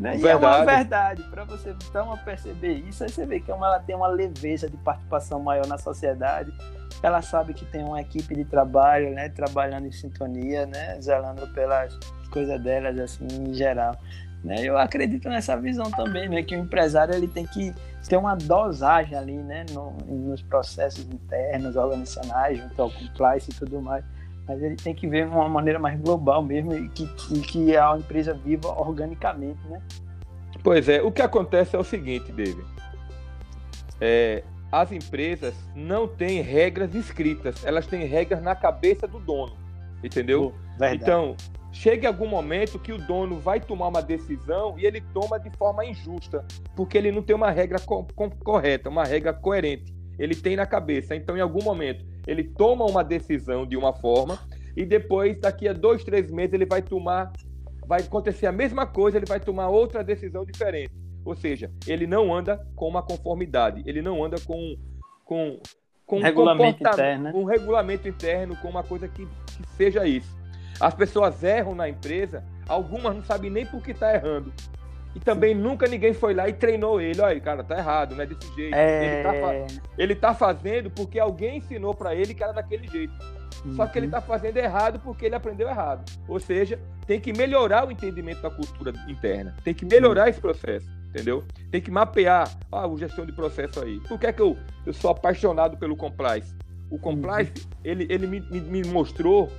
Né? 0.00 0.16
E 0.16 0.26
é 0.26 0.34
uma 0.34 0.64
verdade, 0.64 1.22
para 1.24 1.44
você 1.44 1.76
então 1.90 2.16
perceber 2.24 2.72
isso, 2.72 3.04
aí 3.04 3.10
você 3.10 3.26
vê 3.26 3.38
que 3.38 3.50
ela 3.50 3.78
tem 3.80 3.94
uma 3.94 4.08
leveza 4.08 4.68
de 4.68 4.76
participação 4.78 5.38
maior 5.40 5.66
na 5.66 5.76
sociedade, 5.76 6.50
ela 7.02 7.20
sabe 7.20 7.52
que 7.52 7.66
tem 7.66 7.84
uma 7.84 8.00
equipe 8.00 8.34
de 8.34 8.46
trabalho, 8.46 9.10
né, 9.10 9.28
trabalhando 9.28 9.86
em 9.86 9.92
sintonia, 9.92 10.64
né, 10.64 10.98
zelando 11.02 11.46
pelas 11.48 11.98
coisas 12.30 12.58
delas, 12.62 12.98
assim, 12.98 13.26
em 13.26 13.52
geral. 13.52 13.94
Né? 14.42 14.56
Eu 14.62 14.78
acredito 14.78 15.28
nessa 15.28 15.54
visão 15.54 15.90
também, 15.90 16.26
né? 16.26 16.42
Que 16.42 16.56
o 16.56 16.58
empresário 16.58 17.14
ele 17.14 17.28
tem 17.28 17.44
que 17.44 17.74
ter 18.08 18.16
uma 18.16 18.34
dosagem 18.34 19.14
ali, 19.14 19.36
né? 19.36 19.66
No, 19.70 19.90
nos 20.06 20.40
processos 20.40 21.04
internos, 21.04 21.76
organizacionais, 21.76 22.58
junto 22.58 22.80
ao 22.80 22.90
compliance 22.90 23.50
e 23.50 23.54
tudo 23.54 23.82
mais. 23.82 24.02
Mas 24.46 24.62
ele 24.62 24.76
tem 24.76 24.94
que 24.94 25.06
ver 25.06 25.28
de 25.28 25.34
uma 25.34 25.48
maneira 25.48 25.78
mais 25.78 26.00
global 26.00 26.42
mesmo 26.42 26.74
e 26.74 26.88
que, 26.88 27.08
e 27.32 27.40
que 27.40 27.76
a 27.76 27.96
empresa 27.96 28.34
viva 28.34 28.68
organicamente, 28.68 29.60
né? 29.68 29.80
Pois 30.62 30.88
é, 30.88 31.00
o 31.02 31.10
que 31.10 31.22
acontece 31.22 31.76
é 31.76 31.78
o 31.78 31.84
seguinte, 31.84 32.32
David. 32.32 32.64
É, 34.00 34.42
as 34.72 34.92
empresas 34.92 35.54
não 35.74 36.06
têm 36.06 36.40
regras 36.42 36.94
escritas, 36.94 37.64
elas 37.64 37.86
têm 37.86 38.06
regras 38.06 38.42
na 38.42 38.54
cabeça 38.54 39.06
do 39.06 39.18
dono, 39.18 39.56
entendeu? 40.02 40.54
Oh, 40.80 40.84
então, 40.84 41.36
chega 41.72 42.08
algum 42.08 42.26
momento 42.26 42.78
que 42.78 42.92
o 42.92 42.98
dono 42.98 43.38
vai 43.38 43.60
tomar 43.60 43.88
uma 43.88 44.02
decisão 44.02 44.78
e 44.78 44.86
ele 44.86 45.00
toma 45.12 45.38
de 45.38 45.50
forma 45.56 45.84
injusta, 45.84 46.44
porque 46.76 46.96
ele 46.96 47.10
não 47.10 47.22
tem 47.22 47.34
uma 47.34 47.50
regra 47.50 47.78
co 47.78 48.06
correta, 48.44 48.88
uma 48.88 49.04
regra 49.04 49.32
coerente. 49.32 49.94
Ele 50.18 50.34
tem 50.34 50.54
na 50.54 50.66
cabeça. 50.66 51.16
Então, 51.16 51.34
em 51.34 51.40
algum 51.40 51.64
momento, 51.64 52.04
ele 52.30 52.44
toma 52.44 52.84
uma 52.84 53.02
decisão 53.02 53.66
de 53.66 53.76
uma 53.76 53.92
forma 53.92 54.38
e 54.76 54.86
depois, 54.86 55.36
daqui 55.40 55.66
a 55.66 55.72
dois, 55.72 56.04
três 56.04 56.30
meses, 56.30 56.54
ele 56.54 56.64
vai 56.64 56.80
tomar, 56.80 57.32
vai 57.84 58.00
acontecer 58.00 58.46
a 58.46 58.52
mesma 58.52 58.86
coisa, 58.86 59.18
ele 59.18 59.26
vai 59.26 59.40
tomar 59.40 59.68
outra 59.68 60.04
decisão 60.04 60.44
diferente. 60.44 60.92
Ou 61.24 61.34
seja, 61.34 61.72
ele 61.88 62.06
não 62.06 62.32
anda 62.32 62.64
com 62.76 62.88
uma 62.88 63.02
conformidade, 63.02 63.82
ele 63.84 64.00
não 64.00 64.24
anda 64.24 64.36
com 64.46 64.76
com 65.24 65.58
com 66.06 66.20
regulamento 66.20 66.82
interno, 66.82 67.36
um 67.36 67.44
regulamento 67.44 68.08
interno, 68.08 68.56
com 68.56 68.68
uma 68.68 68.82
coisa 68.82 69.08
que, 69.08 69.26
que 69.26 69.68
seja 69.76 70.06
isso. 70.06 70.36
As 70.80 70.94
pessoas 70.94 71.42
erram 71.42 71.74
na 71.74 71.88
empresa, 71.88 72.44
algumas 72.68 73.14
não 73.14 73.22
sabem 73.22 73.50
nem 73.50 73.66
por 73.66 73.82
que 73.82 73.90
está 73.90 74.14
errando. 74.14 74.52
E 75.14 75.20
também 75.20 75.54
nunca 75.54 75.86
ninguém 75.86 76.12
foi 76.12 76.34
lá 76.34 76.48
e 76.48 76.52
treinou 76.52 77.00
ele. 77.00 77.20
Olha, 77.20 77.40
cara, 77.40 77.64
tá 77.64 77.78
errado, 77.78 78.14
não 78.14 78.22
é 78.22 78.26
desse 78.26 78.54
jeito. 78.54 78.74
É... 78.74 79.04
Ele, 79.04 79.22
tá, 79.22 79.82
ele 79.98 80.14
tá 80.14 80.34
fazendo 80.34 80.90
porque 80.90 81.18
alguém 81.18 81.58
ensinou 81.58 81.94
para 81.94 82.14
ele 82.14 82.34
que 82.34 82.42
era 82.42 82.52
daquele 82.52 82.86
jeito. 82.86 83.12
Uhum. 83.64 83.74
Só 83.74 83.86
que 83.86 83.98
ele 83.98 84.06
uhum. 84.06 84.12
tá 84.12 84.20
fazendo 84.20 84.56
errado 84.56 85.00
porque 85.00 85.26
ele 85.26 85.34
aprendeu 85.34 85.68
errado. 85.68 86.10
Ou 86.28 86.38
seja, 86.38 86.78
tem 87.06 87.20
que 87.20 87.32
melhorar 87.32 87.86
o 87.86 87.90
entendimento 87.90 88.40
da 88.40 88.50
cultura 88.50 88.92
interna. 89.08 89.54
Tem 89.64 89.74
que 89.74 89.84
melhorar 89.84 90.28
esse 90.28 90.40
processo, 90.40 90.86
entendeu? 91.08 91.44
Tem 91.70 91.80
que 91.80 91.90
mapear 91.90 92.48
ah, 92.70 92.86
a 92.86 92.96
gestão 92.96 93.26
de 93.26 93.32
processo 93.32 93.82
aí. 93.82 94.00
Por 94.08 94.18
que 94.18 94.26
é 94.26 94.32
que 94.32 94.40
eu, 94.40 94.56
eu 94.86 94.92
sou 94.92 95.10
apaixonado 95.10 95.76
pelo 95.76 95.96
compliance? 95.96 96.54
O 96.88 96.98
compliance, 96.98 97.52
uhum. 97.56 97.70
ele, 97.84 98.06
ele 98.08 98.26
me, 98.26 98.40
me, 98.40 98.60
me 98.60 98.84
mostrou 98.84 99.50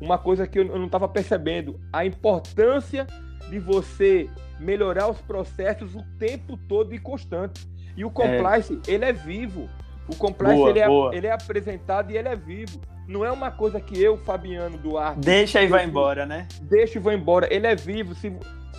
uma 0.00 0.18
coisa 0.18 0.46
que 0.46 0.58
eu 0.58 0.64
não 0.64 0.86
estava 0.86 1.08
percebendo: 1.08 1.78
a 1.92 2.04
importância 2.04 3.06
de 3.48 3.58
você 3.58 4.28
melhorar 4.58 5.08
os 5.08 5.20
processos 5.20 5.94
o 5.94 6.02
tempo 6.18 6.56
todo 6.56 6.94
e 6.94 6.98
constante. 6.98 7.68
E 7.96 8.04
o 8.04 8.10
compliance, 8.10 8.80
é. 8.86 8.92
ele 8.92 9.04
é 9.04 9.12
vivo. 9.12 9.68
O 10.08 10.16
compliance, 10.16 10.58
boa, 10.58 10.70
ele, 10.70 10.80
é, 10.80 11.18
ele, 11.18 11.26
é, 11.26 11.32
apresentado 11.32 12.10
e 12.10 12.16
ele 12.16 12.28
é 12.28 12.36
vivo. 12.36 12.80
Não 13.06 13.24
é 13.24 13.30
uma 13.30 13.50
coisa 13.50 13.80
que 13.80 14.00
eu, 14.00 14.16
Fabiano 14.18 14.78
Duarte. 14.78 15.20
Deixa 15.20 15.62
e 15.62 15.66
vai 15.66 15.84
embora, 15.84 16.26
né? 16.26 16.46
Deixa 16.62 16.98
e 16.98 17.02
vai 17.02 17.14
embora. 17.14 17.52
Ele 17.52 17.66
é 17.66 17.74
vivo. 17.74 18.14
Se, 18.14 18.32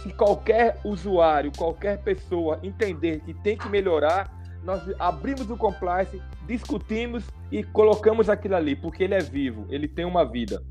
se 0.04 0.14
qualquer 0.14 0.80
usuário, 0.84 1.52
qualquer 1.56 2.00
pessoa 2.00 2.60
entender 2.64 3.22
que 3.22 3.34
tem 3.34 3.58
que 3.58 3.68
melhorar, 3.68 4.32
nós 4.64 4.82
abrimos 5.00 5.50
o 5.50 5.58
compliance, 5.58 6.22
discutimos 6.46 7.24
e 7.52 7.64
colocamos 7.64 8.30
aquilo 8.30 8.56
ali, 8.56 8.76
porque 8.76 9.04
ele 9.04 9.16
é 9.16 9.20
vivo, 9.20 9.66
ele 9.70 9.88
tem 9.88 10.06
uma 10.06 10.24
vida. 10.24 10.64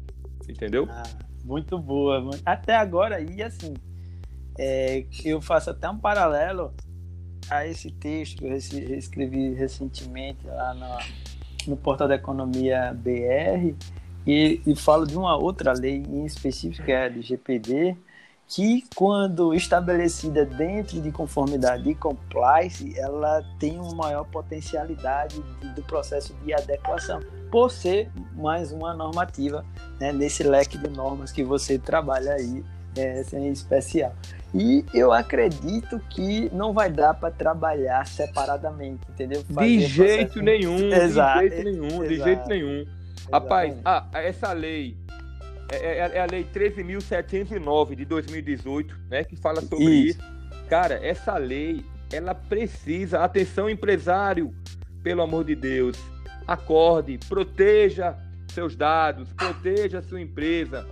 Entendeu? 0.49 0.89
Ah, 0.91 1.03
muito 1.49 1.79
boa. 1.79 2.31
Até 2.45 2.77
agora, 2.77 3.21
e 3.21 3.43
assim, 3.43 3.73
é, 4.59 5.07
eu 5.25 5.41
faço 5.41 5.71
até 5.71 5.89
um 5.89 5.99
paralelo 5.99 6.75
a 7.49 7.67
esse 7.67 7.91
texto 7.91 8.39
que 8.39 8.47
eu 8.47 8.55
escrevi 8.99 9.55
recentemente 9.55 10.47
lá 10.47 10.75
no, 10.75 11.71
no 11.71 11.77
Portal 11.77 12.07
da 12.07 12.17
Economia 12.17 12.95
BR 12.95 13.75
e, 14.27 14.61
e 14.67 14.77
falo 14.77 15.07
de 15.07 15.17
uma 15.17 15.37
outra 15.37 15.73
lei 15.73 16.03
em 16.07 16.27
específico, 16.27 16.85
que 16.85 16.93
é 16.93 17.07
a 17.07 17.09
GPD, 17.09 17.97
que 18.49 18.83
quando 18.95 19.53
estabelecida 19.53 20.47
dentro 20.47 21.01
de 21.03 21.13
conformidade 21.13 21.91
e 21.91 21.95
compliance, 21.95 22.99
ela 22.99 23.45
tem 23.59 23.79
uma 23.79 23.95
maior 23.95 24.25
potencialidade 24.25 25.39
do 25.77 25.83
processo 25.83 26.35
de 26.43 26.55
adequação, 26.55 27.21
por 27.51 27.71
ser 27.71 28.11
mais 28.35 28.73
uma 28.73 28.95
normativa 28.95 29.65
né, 30.01 30.13
nesse 30.13 30.43
leque 30.43 30.79
de 30.79 30.89
normas 30.89 31.31
que 31.31 31.45
você 31.45 31.79
trabalha 31.79 32.33
aí 32.33 32.65
é, 32.97 33.23
em 33.35 33.53
especial. 33.53 34.15
E 34.55 34.83
eu 34.95 35.13
acredito 35.13 36.01
que 36.09 36.49
não 36.55 36.73
vai 36.73 36.91
dar 36.91 37.13
para 37.13 37.31
trabalhar 37.31 38.07
separadamente, 38.07 39.03
entendeu? 39.11 39.45
Fazer 39.53 39.69
de 39.69 39.81
jeito 39.87 40.43
nenhum, 40.43 40.91
exato, 40.91 41.41
de 41.41 41.49
jeito 41.51 41.65
nenhum, 41.65 41.87
exato, 41.87 42.09
de 42.09 42.17
jeito 42.17 42.49
nenhum. 42.49 42.87
Rapaz, 43.31 43.77
ah, 43.85 44.07
essa 44.15 44.55
lei 44.55 44.97
é, 45.71 45.77
é, 45.77 46.17
é, 46.17 46.21
a 46.21 46.27
lei 46.27 46.45
13.709 46.45 47.95
de 47.95 48.05
2018, 48.05 48.97
né, 49.11 49.25
que 49.25 49.37
fala 49.37 49.61
sobre 49.61 49.85
isso. 49.85 50.19
isso. 50.19 50.67
Cara, 50.69 50.95
essa 51.07 51.37
lei, 51.37 51.85
ela 52.13 52.35
precisa, 52.35 53.21
atenção 53.21 53.69
empresário, 53.69 54.55
pelo 55.03 55.23
amor 55.23 55.45
de 55.45 55.55
Deus, 55.55 55.97
acorde, 56.47 57.19
proteja 57.29 58.17
seus 58.49 58.75
dados, 58.75 59.33
proteja 59.33 60.03
sua 60.03 60.21
empresa, 60.21 60.87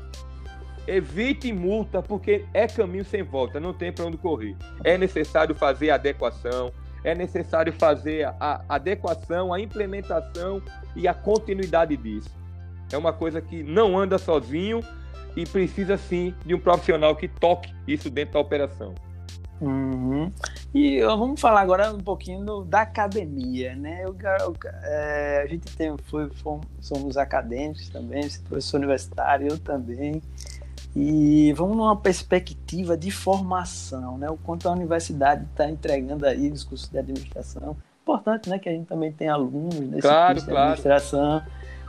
evite 0.87 1.53
multa, 1.53 2.03
porque 2.03 2.45
é 2.55 2.67
caminho 2.67 3.05
sem 3.05 3.23
volta, 3.23 3.59
não 3.59 3.73
tem 3.73 3.93
para 3.93 4.05
onde 4.05 4.17
correr. 4.17 4.57
É 4.85 4.97
necessário 4.97 5.55
fazer 5.55 5.91
a 5.91 5.95
adequação, 5.97 6.73
é 7.03 7.15
necessário 7.15 7.73
fazer 7.73 8.27
a 8.27 8.65
adequação, 8.69 9.53
a 9.53 9.61
implementação 9.61 10.63
e 10.95 11.09
a 11.09 11.15
continuidade 11.15 11.97
disso. 11.97 12.31
É 12.93 12.97
uma 12.97 13.13
coisa 13.13 13.41
que 13.41 13.63
não 13.63 13.99
anda 13.99 14.19
sozinho 14.19 14.81
e 15.37 15.45
precisa 15.45 15.97
sim 15.97 16.35
de 16.45 16.55
um 16.55 16.59
profissional 16.59 17.15
que 17.15 17.29
toque 17.29 17.75
isso 17.87 18.09
dentro 18.09 18.35
da 18.35 18.41
operação. 18.41 18.95
Uhum. 19.61 20.31
E 20.75 21.01
vamos 21.01 21.41
falar 21.41 21.61
agora 21.61 21.93
um 21.93 22.01
pouquinho 22.01 22.45
do, 22.45 22.65
da 22.65 22.83
academia, 22.83 23.75
né? 23.75 24.05
É, 24.85 25.43
a 25.43 25.47
gente 25.47 25.75
tem, 25.77 25.97
foi, 26.05 26.29
fomos, 26.29 26.67
somos 26.81 27.17
acadêmicos 27.17 27.89
também, 27.89 28.29
professor 28.49 28.77
universitário, 28.77 29.49
eu 29.49 29.59
também. 29.59 30.21
E 30.95 31.53
vamos 31.55 31.77
numa 31.77 31.97
perspectiva 31.97 32.97
de 32.97 33.11
formação, 33.11 34.19
né? 34.19 34.31
O 34.31 34.37
quanto 34.37 34.69
a 34.69 34.73
universidade 34.73 35.45
está 35.51 35.69
entregando 35.69 36.27
aí 36.27 36.51
os 36.51 36.65
cursos 36.65 36.89
de 36.89 36.99
administração. 36.99 37.77
Importante, 38.03 38.49
né? 38.49 38.59
Que 38.59 38.69
a 38.69 38.73
gente 38.73 38.87
também 38.87 39.13
tem 39.13 39.29
alunos 39.29 39.79
nesse 39.79 40.03
claro, 40.03 40.35
curso 40.35 40.47
de 40.47 40.53
claro. 40.53 40.73
administração. 40.73 41.43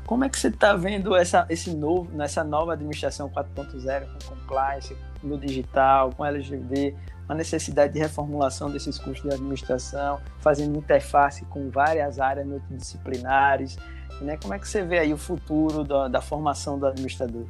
Como 0.07 0.23
é 0.23 0.29
que 0.29 0.39
você 0.39 0.47
está 0.47 0.73
vendo 0.73 1.13
essa, 1.13 1.45
esse 1.49 1.75
novo, 1.75 2.09
nessa 2.13 2.41
nova 2.41 2.71
administração 2.71 3.29
4.0 3.29 4.07
com 4.07 4.35
compliance, 4.35 4.95
no 5.21 5.37
digital, 5.37 6.11
com 6.15 6.25
LGD, 6.25 6.95
a 7.27 7.35
necessidade 7.35 7.91
de 7.91 7.99
reformulação 7.99 8.71
desses 8.71 8.97
cursos 8.97 9.21
de 9.21 9.35
administração, 9.35 10.21
fazendo 10.39 10.77
interface 10.79 11.43
com 11.47 11.69
várias 11.69 12.21
áreas 12.21 12.47
multidisciplinares, 12.47 13.77
né? 14.21 14.37
Como 14.41 14.53
é 14.53 14.59
que 14.59 14.65
você 14.65 14.81
vê 14.81 14.99
aí 14.99 15.13
o 15.13 15.17
futuro 15.17 15.83
da, 15.83 16.07
da 16.07 16.21
formação 16.21 16.79
do 16.79 16.87
administrador? 16.87 17.45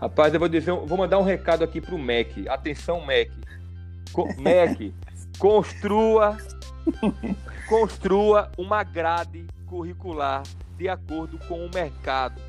Rapaz, 0.00 0.32
eu 0.32 0.38
vou 0.38 0.48
dizer, 0.48 0.72
vou 0.72 0.96
mandar 0.96 1.18
um 1.18 1.24
recado 1.24 1.64
aqui 1.64 1.80
para 1.80 1.94
o 1.96 1.98
MEC. 1.98 2.48
Atenção, 2.48 3.04
MEC. 3.04 3.32
Co 4.12 4.28
MEC, 4.38 4.94
construa, 5.40 6.38
construa 7.68 8.50
uma 8.56 8.82
grade 8.82 9.46
curricular 9.66 10.42
de 10.76 10.88
acordo 10.88 11.38
com 11.46 11.64
o 11.64 11.70
mercado. 11.72 12.40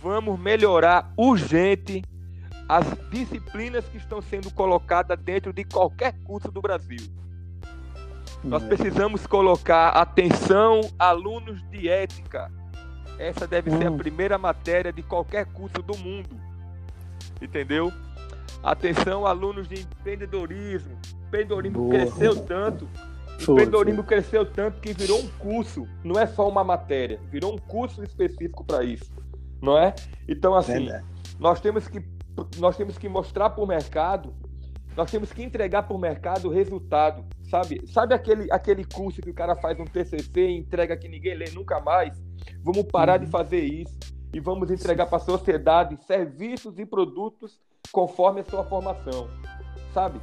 Vamos 0.00 0.38
melhorar 0.38 1.12
urgente 1.16 2.02
as 2.68 2.86
disciplinas 3.10 3.84
que 3.86 3.96
estão 3.96 4.20
sendo 4.20 4.50
colocadas 4.50 5.18
dentro 5.18 5.52
de 5.52 5.64
qualquer 5.64 6.14
curso 6.24 6.50
do 6.52 6.60
Brasil. 6.60 7.00
Nós 8.44 8.62
é. 8.62 8.68
precisamos 8.68 9.26
colocar 9.26 9.88
atenção 9.88 10.82
alunos 10.98 11.62
de 11.70 11.88
ética. 11.88 12.52
Essa 13.18 13.46
deve 13.46 13.70
ser 13.70 13.86
a 13.86 13.90
hum. 13.90 13.96
primeira 13.96 14.38
matéria 14.38 14.92
de 14.92 15.02
qualquer 15.02 15.46
curso 15.46 15.82
do 15.82 15.96
mundo. 15.96 16.38
Entendeu? 17.40 17.92
Atenção 18.62 19.26
alunos 19.26 19.66
de 19.66 19.80
empreendedorismo. 19.80 20.96
Empreendedorismo 21.28 21.78
Boa. 21.78 21.90
cresceu 21.90 22.36
tanto 22.44 22.88
o 23.46 23.52
empreendedorismo 23.52 24.02
cresceu 24.02 24.44
tanto 24.44 24.80
que 24.80 24.92
virou 24.92 25.20
um 25.20 25.28
curso, 25.38 25.86
não 26.02 26.18
é 26.18 26.26
só 26.26 26.48
uma 26.48 26.64
matéria, 26.64 27.20
virou 27.30 27.54
um 27.54 27.58
curso 27.58 28.02
específico 28.02 28.64
para 28.64 28.82
isso, 28.82 29.12
não 29.62 29.78
é? 29.78 29.94
Então 30.26 30.54
assim, 30.54 30.88
nós 31.38 31.60
temos 31.60 31.86
que 31.86 32.02
nós 32.58 32.76
temos 32.76 32.98
que 32.98 33.08
mostrar 33.08 33.50
para 33.50 33.62
o 33.62 33.66
mercado, 33.66 34.34
nós 34.96 35.10
temos 35.10 35.32
que 35.32 35.42
entregar 35.42 35.84
para 35.84 35.94
o 35.94 35.98
mercado 35.98 36.48
o 36.48 36.50
resultado, 36.50 37.24
sabe? 37.48 37.80
Sabe 37.86 38.14
aquele 38.14 38.50
aquele 38.50 38.84
curso 38.84 39.22
que 39.22 39.30
o 39.30 39.34
cara 39.34 39.54
faz 39.54 39.78
um 39.78 39.84
TCC 39.84 40.48
e 40.48 40.58
entrega 40.58 40.96
que 40.96 41.08
ninguém 41.08 41.34
lê 41.34 41.50
nunca 41.50 41.80
mais? 41.80 42.20
Vamos 42.64 42.84
parar 42.84 43.18
uhum. 43.18 43.24
de 43.24 43.30
fazer 43.30 43.62
isso 43.62 43.96
e 44.32 44.40
vamos 44.40 44.70
entregar 44.70 45.06
para 45.06 45.16
a 45.16 45.20
sociedade 45.20 45.96
serviços 46.04 46.78
e 46.78 46.84
produtos 46.84 47.60
conforme 47.92 48.40
a 48.40 48.44
sua 48.44 48.64
formação, 48.64 49.28
sabe? 49.94 50.18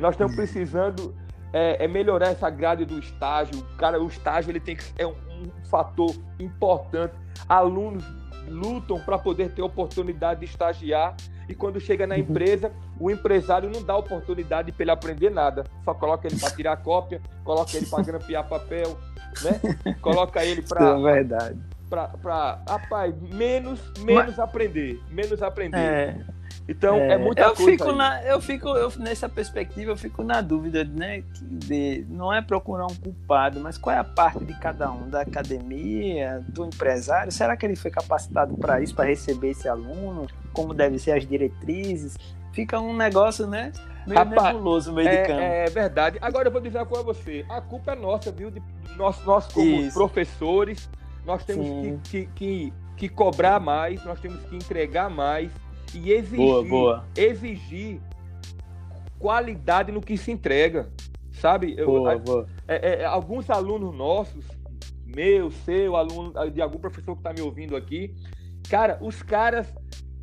Nós 0.00 0.14
estamos 0.14 0.34
precisando 0.34 1.14
é, 1.52 1.84
é, 1.84 1.88
melhorar 1.88 2.28
essa 2.28 2.50
grade 2.50 2.84
do 2.84 2.98
estágio. 2.98 3.62
Cara, 3.76 4.02
o 4.02 4.06
estágio 4.06 4.50
ele 4.50 4.60
tem 4.60 4.76
que, 4.76 4.84
é 4.96 5.06
um, 5.06 5.10
um 5.12 5.64
fator 5.70 6.14
importante. 6.38 7.14
Alunos 7.48 8.04
lutam 8.48 8.98
para 9.00 9.18
poder 9.18 9.50
ter 9.50 9.62
oportunidade 9.62 10.40
de 10.40 10.46
estagiar 10.46 11.14
e 11.48 11.54
quando 11.54 11.80
chega 11.80 12.06
na 12.06 12.14
uhum. 12.14 12.20
empresa, 12.20 12.70
o 13.00 13.10
empresário 13.10 13.70
não 13.70 13.82
dá 13.82 13.96
oportunidade 13.96 14.70
para 14.70 14.84
ele 14.84 14.90
aprender 14.90 15.30
nada. 15.30 15.64
Só 15.82 15.94
coloca 15.94 16.28
ele 16.28 16.38
para 16.38 16.50
tirar 16.50 16.76
cópia, 16.76 17.22
coloca 17.42 17.74
ele 17.76 17.86
para 17.86 18.04
grampear 18.04 18.46
papel, 18.46 18.98
né? 19.42 19.94
Coloca 20.02 20.44
ele 20.44 20.62
para. 20.62 20.98
É 20.98 21.00
verdade. 21.00 21.58
Para, 21.88 22.62
rapaz, 22.68 23.14
menos, 23.32 23.80
menos 24.00 24.36
Mas... 24.36 24.38
aprender. 24.38 25.00
Menos 25.10 25.42
aprender. 25.42 25.78
É. 25.78 26.20
Então 26.68 26.96
é, 26.96 27.12
é 27.12 27.18
muita 27.18 27.42
eu 27.42 27.54
coisa. 27.54 27.70
Fico 27.70 27.92
na, 27.92 28.22
eu 28.22 28.40
fico 28.42 28.68
eu, 28.68 28.92
nessa 28.98 29.26
perspectiva, 29.26 29.92
eu 29.92 29.96
fico 29.96 30.22
na 30.22 30.42
dúvida, 30.42 30.84
né? 30.84 31.24
De, 31.40 32.04
não 32.10 32.30
é 32.30 32.42
procurar 32.42 32.84
um 32.84 32.94
culpado, 32.94 33.58
mas 33.58 33.78
qual 33.78 33.96
é 33.96 33.98
a 33.98 34.04
parte 34.04 34.44
de 34.44 34.52
cada 34.60 34.92
um, 34.92 35.08
da 35.08 35.22
academia, 35.22 36.44
do 36.46 36.66
empresário? 36.66 37.32
Será 37.32 37.56
que 37.56 37.64
ele 37.64 37.74
foi 37.74 37.90
capacitado 37.90 38.54
para 38.58 38.82
isso, 38.82 38.94
para 38.94 39.06
receber 39.06 39.50
esse 39.50 39.66
aluno? 39.66 40.26
Como 40.52 40.74
devem 40.74 40.98
ser 40.98 41.12
as 41.12 41.26
diretrizes? 41.26 42.18
Fica 42.52 42.78
um 42.78 42.94
negócio, 42.94 43.46
né? 43.46 43.72
Meio 44.06 44.18
Rapaz, 44.18 44.54
nebuloso, 44.54 44.92
meio 44.92 45.08
é, 45.08 45.22
de 45.22 45.28
campo. 45.28 45.40
É 45.40 45.70
verdade. 45.70 46.18
Agora 46.20 46.48
eu 46.48 46.52
vou 46.52 46.60
dizer 46.60 46.78
uma 46.78 46.86
coisa 46.86 47.02
a 47.02 47.06
você. 47.06 47.46
A 47.48 47.60
culpa 47.62 47.92
é 47.92 47.94
nossa, 47.94 48.30
viu? 48.30 48.50
De, 48.50 48.62
nós, 48.96 49.24
nós 49.24 49.46
como 49.48 49.66
isso. 49.66 49.94
professores, 49.94 50.88
nós 51.24 51.44
temos 51.44 51.66
que, 51.68 51.98
que, 52.10 52.26
que, 52.34 52.72
que 52.96 53.08
cobrar 53.08 53.58
mais, 53.58 54.04
nós 54.04 54.20
temos 54.20 54.42
que 54.44 54.56
entregar 54.56 55.08
mais 55.08 55.50
e 55.94 56.12
exigir, 56.12 56.36
boa, 56.36 56.64
boa. 56.64 57.04
exigir 57.16 58.00
qualidade 59.18 59.90
no 59.90 60.00
que 60.00 60.16
se 60.16 60.30
entrega, 60.30 60.88
sabe? 61.32 61.74
Boa, 61.76 62.12
eu, 62.12 62.18
boa. 62.18 62.48
É, 62.66 63.00
é, 63.00 63.04
alguns 63.04 63.50
alunos 63.50 63.94
nossos, 63.94 64.44
meu, 65.04 65.50
seu, 65.50 65.96
aluno 65.96 66.32
de 66.50 66.62
algum 66.62 66.78
professor 66.78 67.14
que 67.14 67.20
está 67.20 67.32
me 67.32 67.40
ouvindo 67.40 67.76
aqui, 67.76 68.14
cara, 68.68 68.98
os 69.00 69.22
caras, 69.22 69.72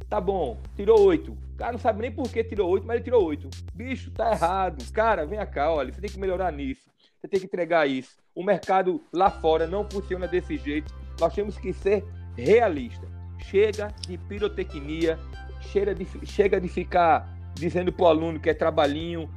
tá 0.09 0.21
bom, 0.21 0.57
tirou 0.75 1.01
oito. 1.01 1.31
O 1.55 1.57
cara 1.57 1.71
não 1.71 1.79
sabe 1.79 2.01
nem 2.01 2.11
por 2.11 2.29
que 2.29 2.43
tirou 2.43 2.69
oito, 2.69 2.85
mas 2.85 2.95
ele 2.95 3.03
tirou 3.05 3.23
oito. 3.23 3.49
Bicho, 3.73 4.11
tá 4.11 4.31
errado. 4.31 4.83
Cara, 4.91 5.25
vem 5.25 5.39
cá, 5.47 5.71
olha, 5.71 5.91
você 5.91 6.01
tem 6.01 6.09
que 6.09 6.19
melhorar 6.19 6.51
nisso. 6.51 6.81
Você 7.17 7.29
tem 7.29 7.39
que 7.39 7.45
entregar 7.45 7.87
isso. 7.87 8.17
O 8.35 8.43
mercado 8.43 9.01
lá 9.11 9.31
fora 9.31 9.65
não 9.65 9.89
funciona 9.89 10.27
desse 10.27 10.57
jeito. 10.57 10.93
Nós 11.19 11.33
temos 11.33 11.57
que 11.57 11.71
ser 11.71 12.03
realistas. 12.35 13.09
Chega 13.39 13.87
de 14.01 14.17
pirotecnia, 14.17 15.17
chega 15.65 15.93
de, 15.93 16.07
chega 16.25 16.59
de 16.59 16.67
ficar 16.67 17.29
dizendo 17.53 17.91
pro 17.91 18.05
aluno 18.05 18.39
que 18.39 18.49
é 18.49 18.53
trabalhinho 18.53 19.29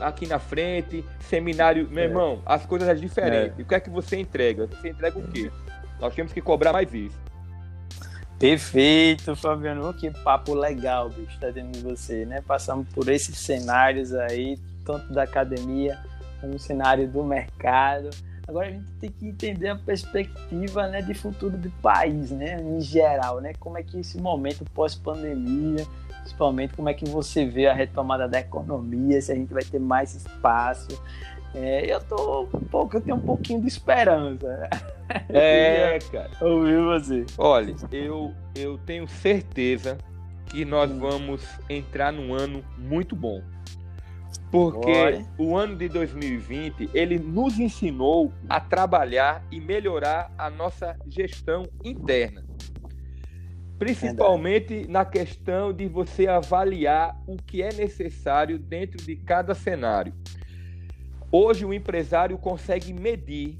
aqui 0.00 0.26
na 0.26 0.38
frente, 0.38 1.04
seminário. 1.20 1.88
Meu 1.90 2.04
é. 2.04 2.06
irmão, 2.06 2.42
as 2.46 2.64
coisas 2.66 2.88
são 2.88 2.96
diferentes. 2.96 3.58
É. 3.58 3.62
O 3.62 3.64
que 3.64 3.74
é 3.74 3.80
que 3.80 3.90
você 3.90 4.18
entrega? 4.18 4.66
Você 4.66 4.90
entrega 4.90 5.18
o 5.18 5.28
quê? 5.28 5.50
Nós 6.00 6.14
temos 6.14 6.32
que 6.32 6.40
cobrar 6.40 6.72
mais 6.72 6.92
isso. 6.92 7.18
Perfeito, 8.38 9.34
Fabiano. 9.34 9.92
Que 9.94 10.10
papo 10.10 10.54
legal, 10.54 11.10
bicho, 11.10 11.38
tá 11.40 11.50
tendo 11.52 11.82
você, 11.82 12.24
né? 12.24 12.40
Passamos 12.40 12.88
por 12.90 13.08
esses 13.08 13.36
cenários 13.36 14.14
aí, 14.14 14.56
tanto 14.84 15.12
da 15.12 15.24
academia 15.24 15.98
como 16.40 16.54
o 16.54 16.58
cenário 16.58 17.08
do 17.08 17.24
mercado. 17.24 18.10
Agora 18.48 18.68
a 18.68 18.70
gente 18.70 18.90
tem 18.98 19.10
que 19.10 19.28
entender 19.28 19.68
a 19.68 19.76
perspectiva 19.76 20.86
né, 20.86 21.02
de 21.02 21.12
futuro 21.12 21.54
do 21.58 21.70
país, 21.82 22.30
né, 22.30 22.58
em 22.58 22.80
geral, 22.80 23.42
né? 23.42 23.52
Como 23.60 23.76
é 23.76 23.82
que 23.82 24.00
esse 24.00 24.18
momento 24.18 24.64
pós-pandemia, 24.72 25.86
principalmente 26.22 26.72
como 26.74 26.88
é 26.88 26.94
que 26.94 27.04
você 27.06 27.44
vê 27.44 27.66
a 27.66 27.74
retomada 27.74 28.26
da 28.26 28.40
economia, 28.40 29.20
se 29.20 29.30
a 29.30 29.34
gente 29.34 29.52
vai 29.52 29.62
ter 29.62 29.78
mais 29.78 30.14
espaço. 30.14 30.88
É, 31.54 31.92
eu 31.92 32.00
tô 32.00 32.48
um 32.54 32.64
pouco, 32.64 32.96
eu 32.96 33.00
tenho 33.02 33.16
um 33.18 33.20
pouquinho 33.20 33.60
de 33.60 33.68
esperança. 33.68 34.68
É, 35.28 35.98
cara. 36.10 36.30
Ouvir 36.40 36.80
você. 36.80 37.26
Olha, 37.36 37.74
eu, 37.92 38.32
eu 38.54 38.78
tenho 38.78 39.06
certeza 39.06 39.98
que 40.46 40.64
nós 40.64 40.90
vamos 40.90 41.46
entrar 41.68 42.12
num 42.12 42.32
ano 42.32 42.64
muito 42.78 43.14
bom. 43.14 43.42
Porque 44.50 45.24
o 45.36 45.56
ano 45.56 45.76
de 45.76 45.88
2020, 45.88 46.90
ele 46.94 47.18
nos 47.18 47.58
ensinou 47.58 48.32
a 48.48 48.58
trabalhar 48.58 49.44
e 49.50 49.60
melhorar 49.60 50.32
a 50.38 50.48
nossa 50.48 50.98
gestão 51.06 51.68
interna. 51.84 52.44
Principalmente 53.78 54.68
Verdade. 54.68 54.92
na 54.92 55.04
questão 55.04 55.72
de 55.72 55.86
você 55.86 56.26
avaliar 56.26 57.16
o 57.26 57.36
que 57.36 57.62
é 57.62 57.72
necessário 57.72 58.58
dentro 58.58 59.04
de 59.04 59.16
cada 59.16 59.54
cenário. 59.54 60.14
Hoje 61.30 61.64
o 61.64 61.74
empresário 61.74 62.38
consegue 62.38 62.92
medir 62.92 63.58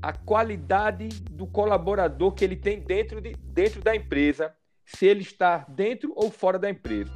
a 0.00 0.12
qualidade 0.12 1.08
do 1.30 1.46
colaborador 1.46 2.32
que 2.32 2.44
ele 2.44 2.56
tem 2.56 2.80
dentro, 2.80 3.20
de, 3.20 3.34
dentro 3.42 3.82
da 3.82 3.94
empresa, 3.94 4.54
se 4.84 5.06
ele 5.06 5.22
está 5.22 5.66
dentro 5.68 6.12
ou 6.14 6.30
fora 6.30 6.58
da 6.58 6.70
empresa. 6.70 7.12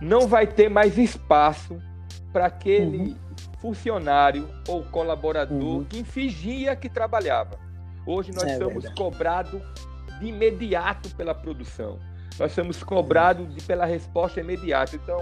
Não 0.00 0.28
vai 0.28 0.46
ter 0.46 0.68
mais 0.68 0.96
espaço 0.96 1.80
para 2.32 2.46
aquele 2.46 2.98
uhum. 2.98 3.16
funcionário 3.58 4.48
ou 4.68 4.84
colaborador 4.84 5.78
uhum. 5.78 5.84
que 5.84 6.04
fingia 6.04 6.76
que 6.76 6.88
trabalhava. 6.88 7.58
Hoje 8.06 8.32
nós 8.32 8.44
é 8.44 8.56
somos 8.56 8.88
cobrados 8.90 9.60
de 10.18 10.26
imediato 10.26 11.14
pela 11.14 11.34
produção. 11.34 11.98
Nós 12.38 12.52
somos 12.52 12.82
cobrados 12.82 13.52
de, 13.54 13.62
pela 13.62 13.84
resposta 13.84 14.40
imediata. 14.40 14.96
Então, 14.96 15.20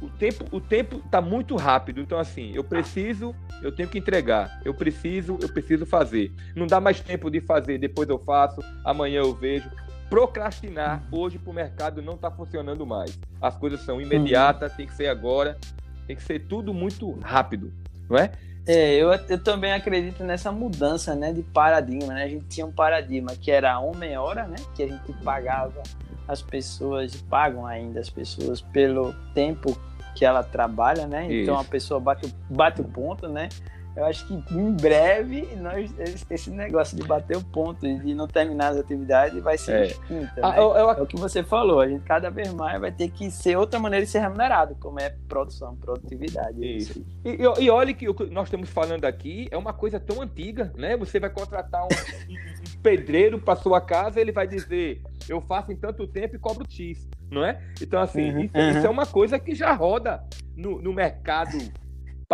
o 0.00 0.08
tempo 0.08 0.44
o 0.50 0.60
tempo 0.60 1.02
está 1.04 1.20
muito 1.20 1.56
rápido. 1.56 2.00
Então, 2.00 2.18
assim, 2.18 2.52
eu 2.54 2.62
preciso, 2.62 3.34
eu 3.62 3.74
tenho 3.74 3.88
que 3.88 3.98
entregar. 3.98 4.60
Eu 4.64 4.74
preciso, 4.74 5.38
eu 5.40 5.48
preciso 5.48 5.84
fazer. 5.84 6.32
Não 6.54 6.66
dá 6.66 6.80
mais 6.80 7.00
tempo 7.00 7.30
de 7.30 7.40
fazer, 7.40 7.78
depois 7.78 8.08
eu 8.08 8.18
faço, 8.18 8.60
amanhã 8.84 9.20
eu 9.20 9.34
vejo. 9.34 9.70
Procrastinar 10.08 11.02
hoje 11.10 11.38
para 11.38 11.50
o 11.50 11.54
mercado 11.54 12.00
não 12.00 12.14
está 12.14 12.30
funcionando 12.30 12.86
mais. 12.86 13.18
As 13.40 13.56
coisas 13.56 13.80
são 13.80 14.00
imediatas, 14.00 14.74
tem 14.74 14.86
que 14.86 14.94
ser 14.94 15.08
agora, 15.08 15.58
tem 16.06 16.16
que 16.16 16.22
ser 16.22 16.46
tudo 16.46 16.72
muito 16.72 17.10
rápido, 17.20 17.72
não 18.08 18.18
é? 18.18 18.30
É, 18.66 18.94
eu, 18.94 19.12
eu 19.12 19.42
também 19.42 19.72
acredito 19.72 20.24
nessa 20.24 20.50
mudança, 20.50 21.14
né, 21.14 21.32
de 21.32 21.42
paradigma, 21.42 22.14
né? 22.14 22.24
A 22.24 22.28
gente 22.28 22.46
tinha 22.46 22.64
um 22.64 22.72
paradigma 22.72 23.36
que 23.36 23.50
era 23.50 23.78
homem-hora, 23.78 24.46
né, 24.46 24.56
que 24.74 24.82
a 24.82 24.86
gente 24.88 25.12
pagava 25.22 25.82
as 26.26 26.40
pessoas, 26.40 27.14
pagam 27.16 27.66
ainda 27.66 28.00
as 28.00 28.08
pessoas 28.08 28.62
pelo 28.62 29.12
tempo 29.34 29.78
que 30.14 30.24
ela 30.24 30.42
trabalha, 30.42 31.06
né? 31.06 31.26
Isso. 31.26 31.42
Então 31.42 31.58
a 31.58 31.64
pessoa 31.64 32.00
bate, 32.00 32.32
bate 32.48 32.80
o 32.80 32.84
ponto, 32.84 33.28
né? 33.28 33.48
Eu 33.96 34.04
acho 34.04 34.26
que 34.26 34.34
em 34.34 34.72
breve 34.72 35.48
nós, 35.56 35.92
esse 36.30 36.50
negócio 36.50 36.96
de 36.96 37.06
bater 37.06 37.36
o 37.36 37.44
ponto 37.44 37.86
e 37.86 37.98
de 38.00 38.14
não 38.14 38.26
terminar 38.26 38.68
as 38.68 38.78
atividades 38.78 39.42
vai 39.42 39.56
ser 39.56 39.72
é. 39.72 39.86
extinta. 39.86 40.40
Ah, 40.42 40.52
né? 40.52 40.58
eu, 40.58 40.74
eu... 40.74 40.90
É 40.90 41.02
o 41.02 41.06
que 41.06 41.16
você 41.16 41.42
falou, 41.42 41.80
a 41.80 41.88
gente 41.88 42.02
cada 42.04 42.30
vez 42.30 42.52
mais 42.52 42.80
vai 42.80 42.90
ter 42.90 43.10
que 43.10 43.30
ser 43.30 43.56
outra 43.56 43.78
maneira 43.78 44.04
de 44.04 44.10
ser 44.10 44.18
remunerado, 44.18 44.74
como 44.80 45.00
é 45.00 45.14
produção, 45.28 45.76
produtividade. 45.76 46.64
Isso. 46.64 46.92
isso. 46.92 47.06
E, 47.24 47.30
e, 47.30 47.64
e 47.64 47.70
olha 47.70 47.94
que 47.94 48.08
o 48.08 48.14
que 48.14 48.26
nós 48.26 48.48
estamos 48.48 48.68
falando 48.68 49.04
aqui 49.04 49.46
é 49.50 49.56
uma 49.56 49.72
coisa 49.72 50.00
tão 50.00 50.20
antiga, 50.22 50.72
né? 50.76 50.96
Você 50.96 51.20
vai 51.20 51.30
contratar 51.30 51.84
um, 51.84 51.86
um 51.86 52.80
pedreiro 52.82 53.38
para 53.38 53.56
sua 53.56 53.80
casa, 53.80 54.20
ele 54.20 54.32
vai 54.32 54.46
dizer: 54.46 55.02
eu 55.28 55.40
faço 55.40 55.72
em 55.72 55.76
tanto 55.76 56.06
tempo 56.06 56.36
e 56.36 56.38
cobro 56.38 56.64
X, 56.68 57.08
não 57.30 57.44
é? 57.44 57.60
Então, 57.80 58.00
assim, 58.00 58.32
uhum, 58.32 58.40
isso, 58.40 58.56
uhum. 58.56 58.70
isso, 58.70 58.86
é 58.86 58.90
uma 58.90 59.06
coisa 59.06 59.38
que 59.38 59.54
já 59.54 59.72
roda 59.72 60.22
no, 60.56 60.80
no 60.82 60.92
mercado 60.92 61.58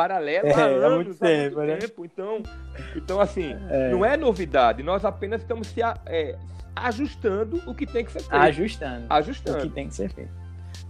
paralelo 0.01 0.47
é, 0.47 0.53
há 0.55 0.65
anos, 0.65 0.85
há 0.85 0.91
muito, 0.91 1.15
tempo, 1.15 1.61
né? 1.61 1.77
tempo. 1.77 2.05
Então, 2.07 2.43
então 2.97 3.21
assim, 3.21 3.55
é. 3.69 3.91
não 3.91 4.05
é 4.05 4.17
novidade. 4.17 4.83
Nós 4.83 5.05
apenas 5.05 5.43
estamos 5.43 5.69
se 5.69 5.83
é, 6.07 6.37
ajustando 6.75 7.63
o 7.67 7.75
que 7.75 7.87
tem 7.87 8.05
que 8.05 8.13
ser 8.13 8.21
feito. 8.21 8.35
Ajustando. 8.35 9.07
Ajustando. 9.11 9.59
O 9.59 9.63
que 9.63 9.69
tem 9.69 9.89
que 9.89 9.95
ser 9.95 10.11
feito. 10.11 10.41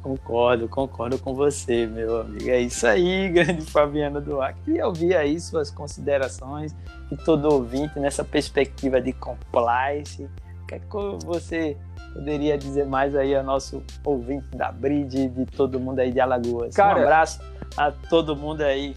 Concordo, 0.00 0.68
concordo 0.68 1.18
com 1.18 1.34
você, 1.34 1.86
meu 1.86 2.20
amigo. 2.20 2.48
É 2.48 2.60
isso 2.60 2.86
aí, 2.86 3.28
grande 3.34 3.62
Fabiana 3.62 4.20
Duarte. 4.20 4.70
E 4.70 4.80
ouvir 4.80 5.16
aí 5.16 5.38
suas 5.40 5.70
considerações 5.70 6.74
e 7.10 7.16
todo 7.16 7.52
ouvinte 7.52 7.98
nessa 7.98 8.24
perspectiva 8.24 9.00
de 9.00 9.12
compliance. 9.12 10.22
O 10.62 10.66
que, 10.66 10.76
é 10.76 10.78
que 10.78 11.26
você 11.26 11.76
poderia 12.14 12.56
dizer 12.56 12.86
mais 12.86 13.16
aí 13.16 13.34
ao 13.34 13.42
nosso 13.42 13.82
ouvinte 14.04 14.56
da 14.56 14.70
Bride, 14.70 15.28
de 15.28 15.46
todo 15.46 15.80
mundo 15.80 15.98
aí 15.98 16.12
de 16.12 16.20
Alagoas? 16.20 16.74
Cara, 16.74 17.00
um 17.00 17.02
abraço 17.02 17.40
a 17.76 17.90
todo 17.90 18.36
mundo 18.36 18.62
aí. 18.62 18.94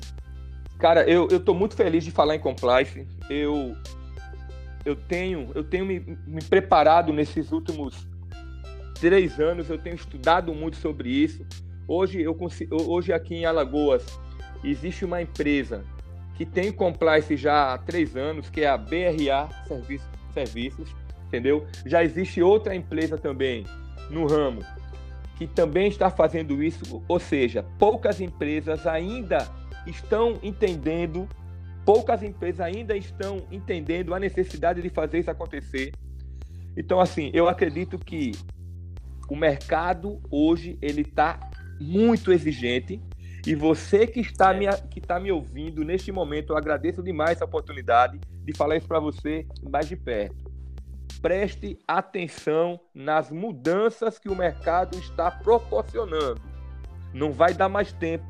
Cara, 0.80 1.04
eu, 1.10 1.28
eu 1.30 1.40
tô 1.40 1.54
muito 1.54 1.76
feliz 1.76 2.04
de 2.04 2.12
falar 2.12 2.36
em 2.36 2.40
compliance. 2.40 3.08
Eu, 3.30 3.76
eu 4.86 4.96
tenho, 4.96 5.52
eu 5.56 5.64
tenho 5.64 5.86
me, 5.86 6.00
me 6.28 6.44
preparado 6.44 7.14
nesses 7.14 7.52
últimos 7.52 8.08
três 9.00 9.40
anos, 9.40 9.70
eu 9.70 9.78
tenho 9.78 9.96
estudado 9.96 10.54
muito 10.54 10.78
sobre 10.78 11.10
isso. 11.10 11.46
Hoje, 11.88 12.22
eu 12.22 12.34
consigo, 12.34 12.82
hoje 12.82 13.12
aqui 13.12 13.36
em 13.36 13.46
Alagoas 13.46 14.06
existe 14.64 15.04
uma 15.04 15.22
empresa 15.22 15.84
que 16.36 16.46
tem 16.46 16.72
compliance 16.72 17.36
já 17.36 17.74
há 17.74 17.78
três 17.78 18.16
anos, 18.16 18.50
que 18.50 18.62
é 18.62 18.68
a 18.68 18.78
BRA 18.78 19.50
Serviços, 19.68 20.08
Serviços 20.34 21.04
entendeu? 21.34 21.66
Já 21.84 22.04
existe 22.04 22.44
outra 22.44 22.76
empresa 22.76 23.18
também 23.18 23.66
no 24.12 24.28
ramo 24.28 24.62
que 25.44 25.48
também 25.48 25.90
está 25.90 26.10
fazendo 26.10 26.64
isso, 26.64 27.04
ou 27.06 27.20
seja, 27.20 27.64
poucas 27.78 28.22
empresas 28.22 28.88
ainda 28.88 29.46
estão 29.86 30.40
entendendo, 30.42 31.28
poucas 31.86 32.24
empresas 32.24 32.62
ainda 32.62 32.96
estão 32.96 33.46
entendendo 33.52 34.14
a 34.14 34.20
necessidade 34.20 34.82
de 34.82 34.90
fazer 34.90 35.20
isso 35.20 35.30
acontecer. 35.30 35.92
Então, 36.78 36.98
assim, 37.02 37.30
eu 37.34 37.50
acredito 37.50 38.00
que 38.00 38.32
o 39.30 39.36
mercado 39.36 40.22
hoje 40.32 40.78
ele 40.82 41.02
está 41.02 41.38
muito 41.78 42.32
exigente. 42.32 43.02
E 43.46 43.54
você 43.54 44.08
que 44.08 44.22
está, 44.22 44.54
me, 44.54 44.66
que 44.90 45.00
está 45.00 45.20
me 45.20 45.30
ouvindo 45.30 45.84
neste 45.84 46.10
momento, 46.10 46.54
eu 46.54 46.58
agradeço 46.58 47.04
demais 47.04 47.32
essa 47.32 47.44
oportunidade 47.44 48.18
de 48.46 48.56
falar 48.56 48.78
isso 48.78 48.88
para 48.88 49.02
você 49.02 49.46
mais 49.70 49.90
de 49.90 49.98
perto 49.98 50.43
preste 51.24 51.80
atenção 51.88 52.78
nas 52.94 53.32
mudanças 53.32 54.20
que 54.20 54.28
o 54.28 54.36
mercado 54.36 54.98
está 54.98 55.32
proporcionando. 55.32 56.42
Não 57.14 57.32
vai 57.32 57.54
dar 57.54 57.70
mais 57.70 57.94
tempo 57.94 58.26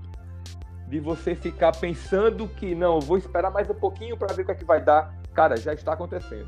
de 0.87 0.99
você 0.99 1.33
ficar 1.33 1.71
pensando 1.75 2.47
que 2.47 2.75
não, 2.75 2.99
vou 2.99 3.17
esperar 3.17 3.49
mais 3.49 3.67
um 3.67 3.73
pouquinho 3.73 4.15
para 4.15 4.31
ver 4.35 4.43
o 4.43 4.45
que, 4.45 4.51
é 4.51 4.55
que 4.55 4.63
vai 4.63 4.79
dar. 4.79 5.11
Cara, 5.33 5.57
já 5.57 5.73
está 5.73 5.93
acontecendo. 5.93 6.47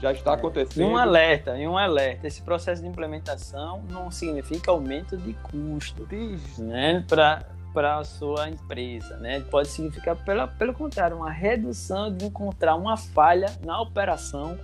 Já 0.00 0.10
está 0.12 0.32
acontecendo. 0.32 0.88
E 0.88 0.90
um 0.90 0.96
alerta, 0.96 1.58
e 1.58 1.68
um 1.68 1.76
alerta. 1.76 2.26
Esse 2.26 2.40
processo 2.40 2.80
de 2.80 2.88
implementação 2.88 3.84
não 3.90 4.10
significa 4.10 4.70
aumento 4.70 5.18
de 5.18 5.34
custo, 5.34 6.08
né, 6.58 7.04
para 7.06 7.46
para 7.74 7.96
a 7.96 8.04
sua 8.04 8.50
empresa, 8.50 9.16
né? 9.16 9.40
Pode 9.50 9.68
significar 9.68 10.14
pelo, 10.14 10.46
pelo 10.46 10.74
contrário, 10.74 11.16
uma 11.16 11.30
redução 11.30 12.14
de 12.14 12.26
encontrar 12.26 12.76
uma 12.76 12.98
falha 12.98 13.46
na 13.64 13.80
operação 13.80 14.58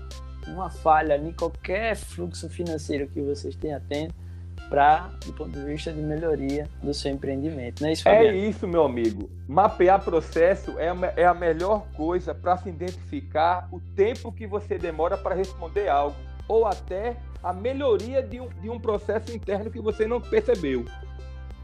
uma 0.53 0.71
falha 0.71 1.17
em 1.17 1.33
qualquer 1.33 1.97
fluxo 1.97 2.49
financeiro 2.49 3.09
que 3.09 3.21
vocês 3.21 3.55
tenham 3.57 3.81
tendo 3.89 4.15
para 4.69 5.11
do 5.25 5.33
ponto 5.33 5.51
de 5.51 5.65
vista 5.65 5.93
de 5.93 6.01
melhoria 6.01 6.69
do 6.83 6.93
seu 6.93 7.11
empreendimento. 7.11 7.81
Não 7.81 7.89
é 7.89 7.93
isso, 7.93 8.09
É 8.09 8.37
isso, 8.37 8.69
meu 8.69 8.85
amigo. 8.85 9.31
Mapear 9.47 10.03
processo 10.03 10.79
é, 10.79 10.91
é 11.17 11.25
a 11.25 11.35
melhor 11.35 11.87
coisa 11.97 12.35
para 12.35 12.57
se 12.59 12.69
identificar 12.69 13.69
o 13.73 13.81
tempo 13.81 14.31
que 14.31 14.47
você 14.47 14.79
demora 14.79 15.17
para 15.17 15.35
responder 15.35 15.89
algo, 15.89 16.17
ou 16.47 16.67
até 16.67 17.17
a 17.43 17.53
melhoria 17.53 18.23
de 18.23 18.41
um, 18.41 18.49
de 18.61 18.69
um 18.69 18.79
processo 18.79 19.35
interno 19.35 19.71
que 19.71 19.81
você 19.81 20.07
não 20.07 20.21
percebeu. 20.21 20.85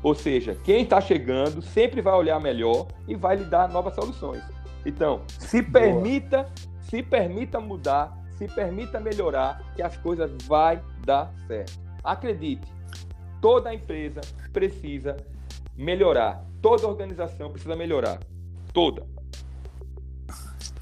Ou 0.03 0.15
seja, 0.15 0.57
quem 0.65 0.83
está 0.83 1.01
chegando 1.01 1.63
sempre 1.63 2.01
vai 2.01 2.15
olhar 2.15 2.39
melhor 2.39 2.87
e 3.09 3.15
vai 3.15 3.37
lhe 3.37 3.45
dar 3.45 3.69
novas 3.69 3.95
soluções. 3.95 4.43
Então, 4.85 5.23
se 5.27 5.63
permita, 5.63 6.47
se 6.83 7.03
permita 7.03 7.59
mudar, 7.59 8.15
se 8.37 8.47
permita 8.49 9.01
melhorar, 9.01 9.61
que 9.75 9.83
as 9.83 9.97
coisas 9.97 10.31
vai 10.47 10.83
dar 11.05 11.33
certo. 11.47 11.79
Acredite, 12.03 12.67
toda 13.41 13.73
empresa 13.73 14.21
precisa 14.53 15.17
melhorar, 15.77 16.45
toda 16.61 16.87
organização 16.87 17.51
precisa 17.51 17.77
melhorar, 17.77 18.19
toda. 18.73 19.07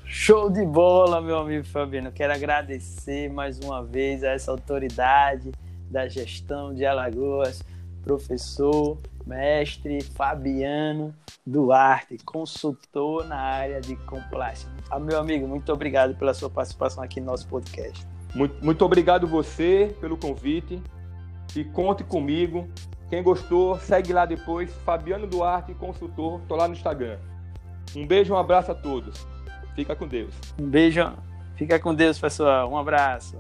Show 0.05 0.51
de 0.51 0.65
bola, 0.65 1.21
meu 1.21 1.39
amigo 1.39 1.65
Fabiano. 1.65 2.13
Quero 2.13 2.33
agradecer 2.33 3.29
mais 3.31 3.59
uma 3.59 3.83
vez 3.83 4.23
a 4.23 4.31
essa 4.31 4.51
autoridade 4.51 5.51
da 5.91 6.07
gestão 6.07 6.73
de 6.73 6.85
Alagoas, 6.85 7.63
professor, 8.05 8.99
mestre 9.27 10.01
Fabiano 10.03 11.15
Duarte, 11.45 12.17
consultor 12.25 13.27
na 13.27 13.37
área 13.37 13.81
de 13.81 13.97
compliance. 13.97 14.67
Ah, 14.91 14.99
meu 14.99 15.19
amigo, 15.19 15.47
muito 15.49 15.73
obrigado 15.73 16.15
pela 16.15 16.33
sua 16.33 16.49
participação 16.49 17.03
aqui 17.03 17.21
no 17.21 17.27
nosso 17.27 17.47
podcast. 17.49 18.07
Muito, 18.35 18.65
muito 18.65 18.85
obrigado 18.85 19.27
você 19.27 19.95
pelo 20.01 20.17
convite 20.17 20.81
e 21.57 21.65
conte 21.65 22.05
comigo. 22.05 22.69
Quem 23.11 23.23
gostou, 23.23 23.79
segue 23.79 24.13
lá 24.13 24.25
depois, 24.25 24.73
Fabiano 24.85 25.27
Duarte, 25.27 25.75
consultor, 25.75 26.41
tô 26.49 26.57
lá 26.57 26.67
no 26.67 26.75
Instagram. 26.75 27.19
Um 27.95 28.07
beijo, 28.07 28.33
um 28.33 28.39
abraço 28.39 28.71
a 28.73 28.75
todos. 28.75 29.27
Fica 29.75 29.95
com 29.97 30.07
Deus. 30.07 30.35
Um 30.59 30.69
beijo, 30.69 31.13
fica 31.57 31.79
com 31.79 31.95
Deus, 31.95 32.19
pessoal. 32.19 32.71
Um 32.71 32.77
abraço. 32.77 33.37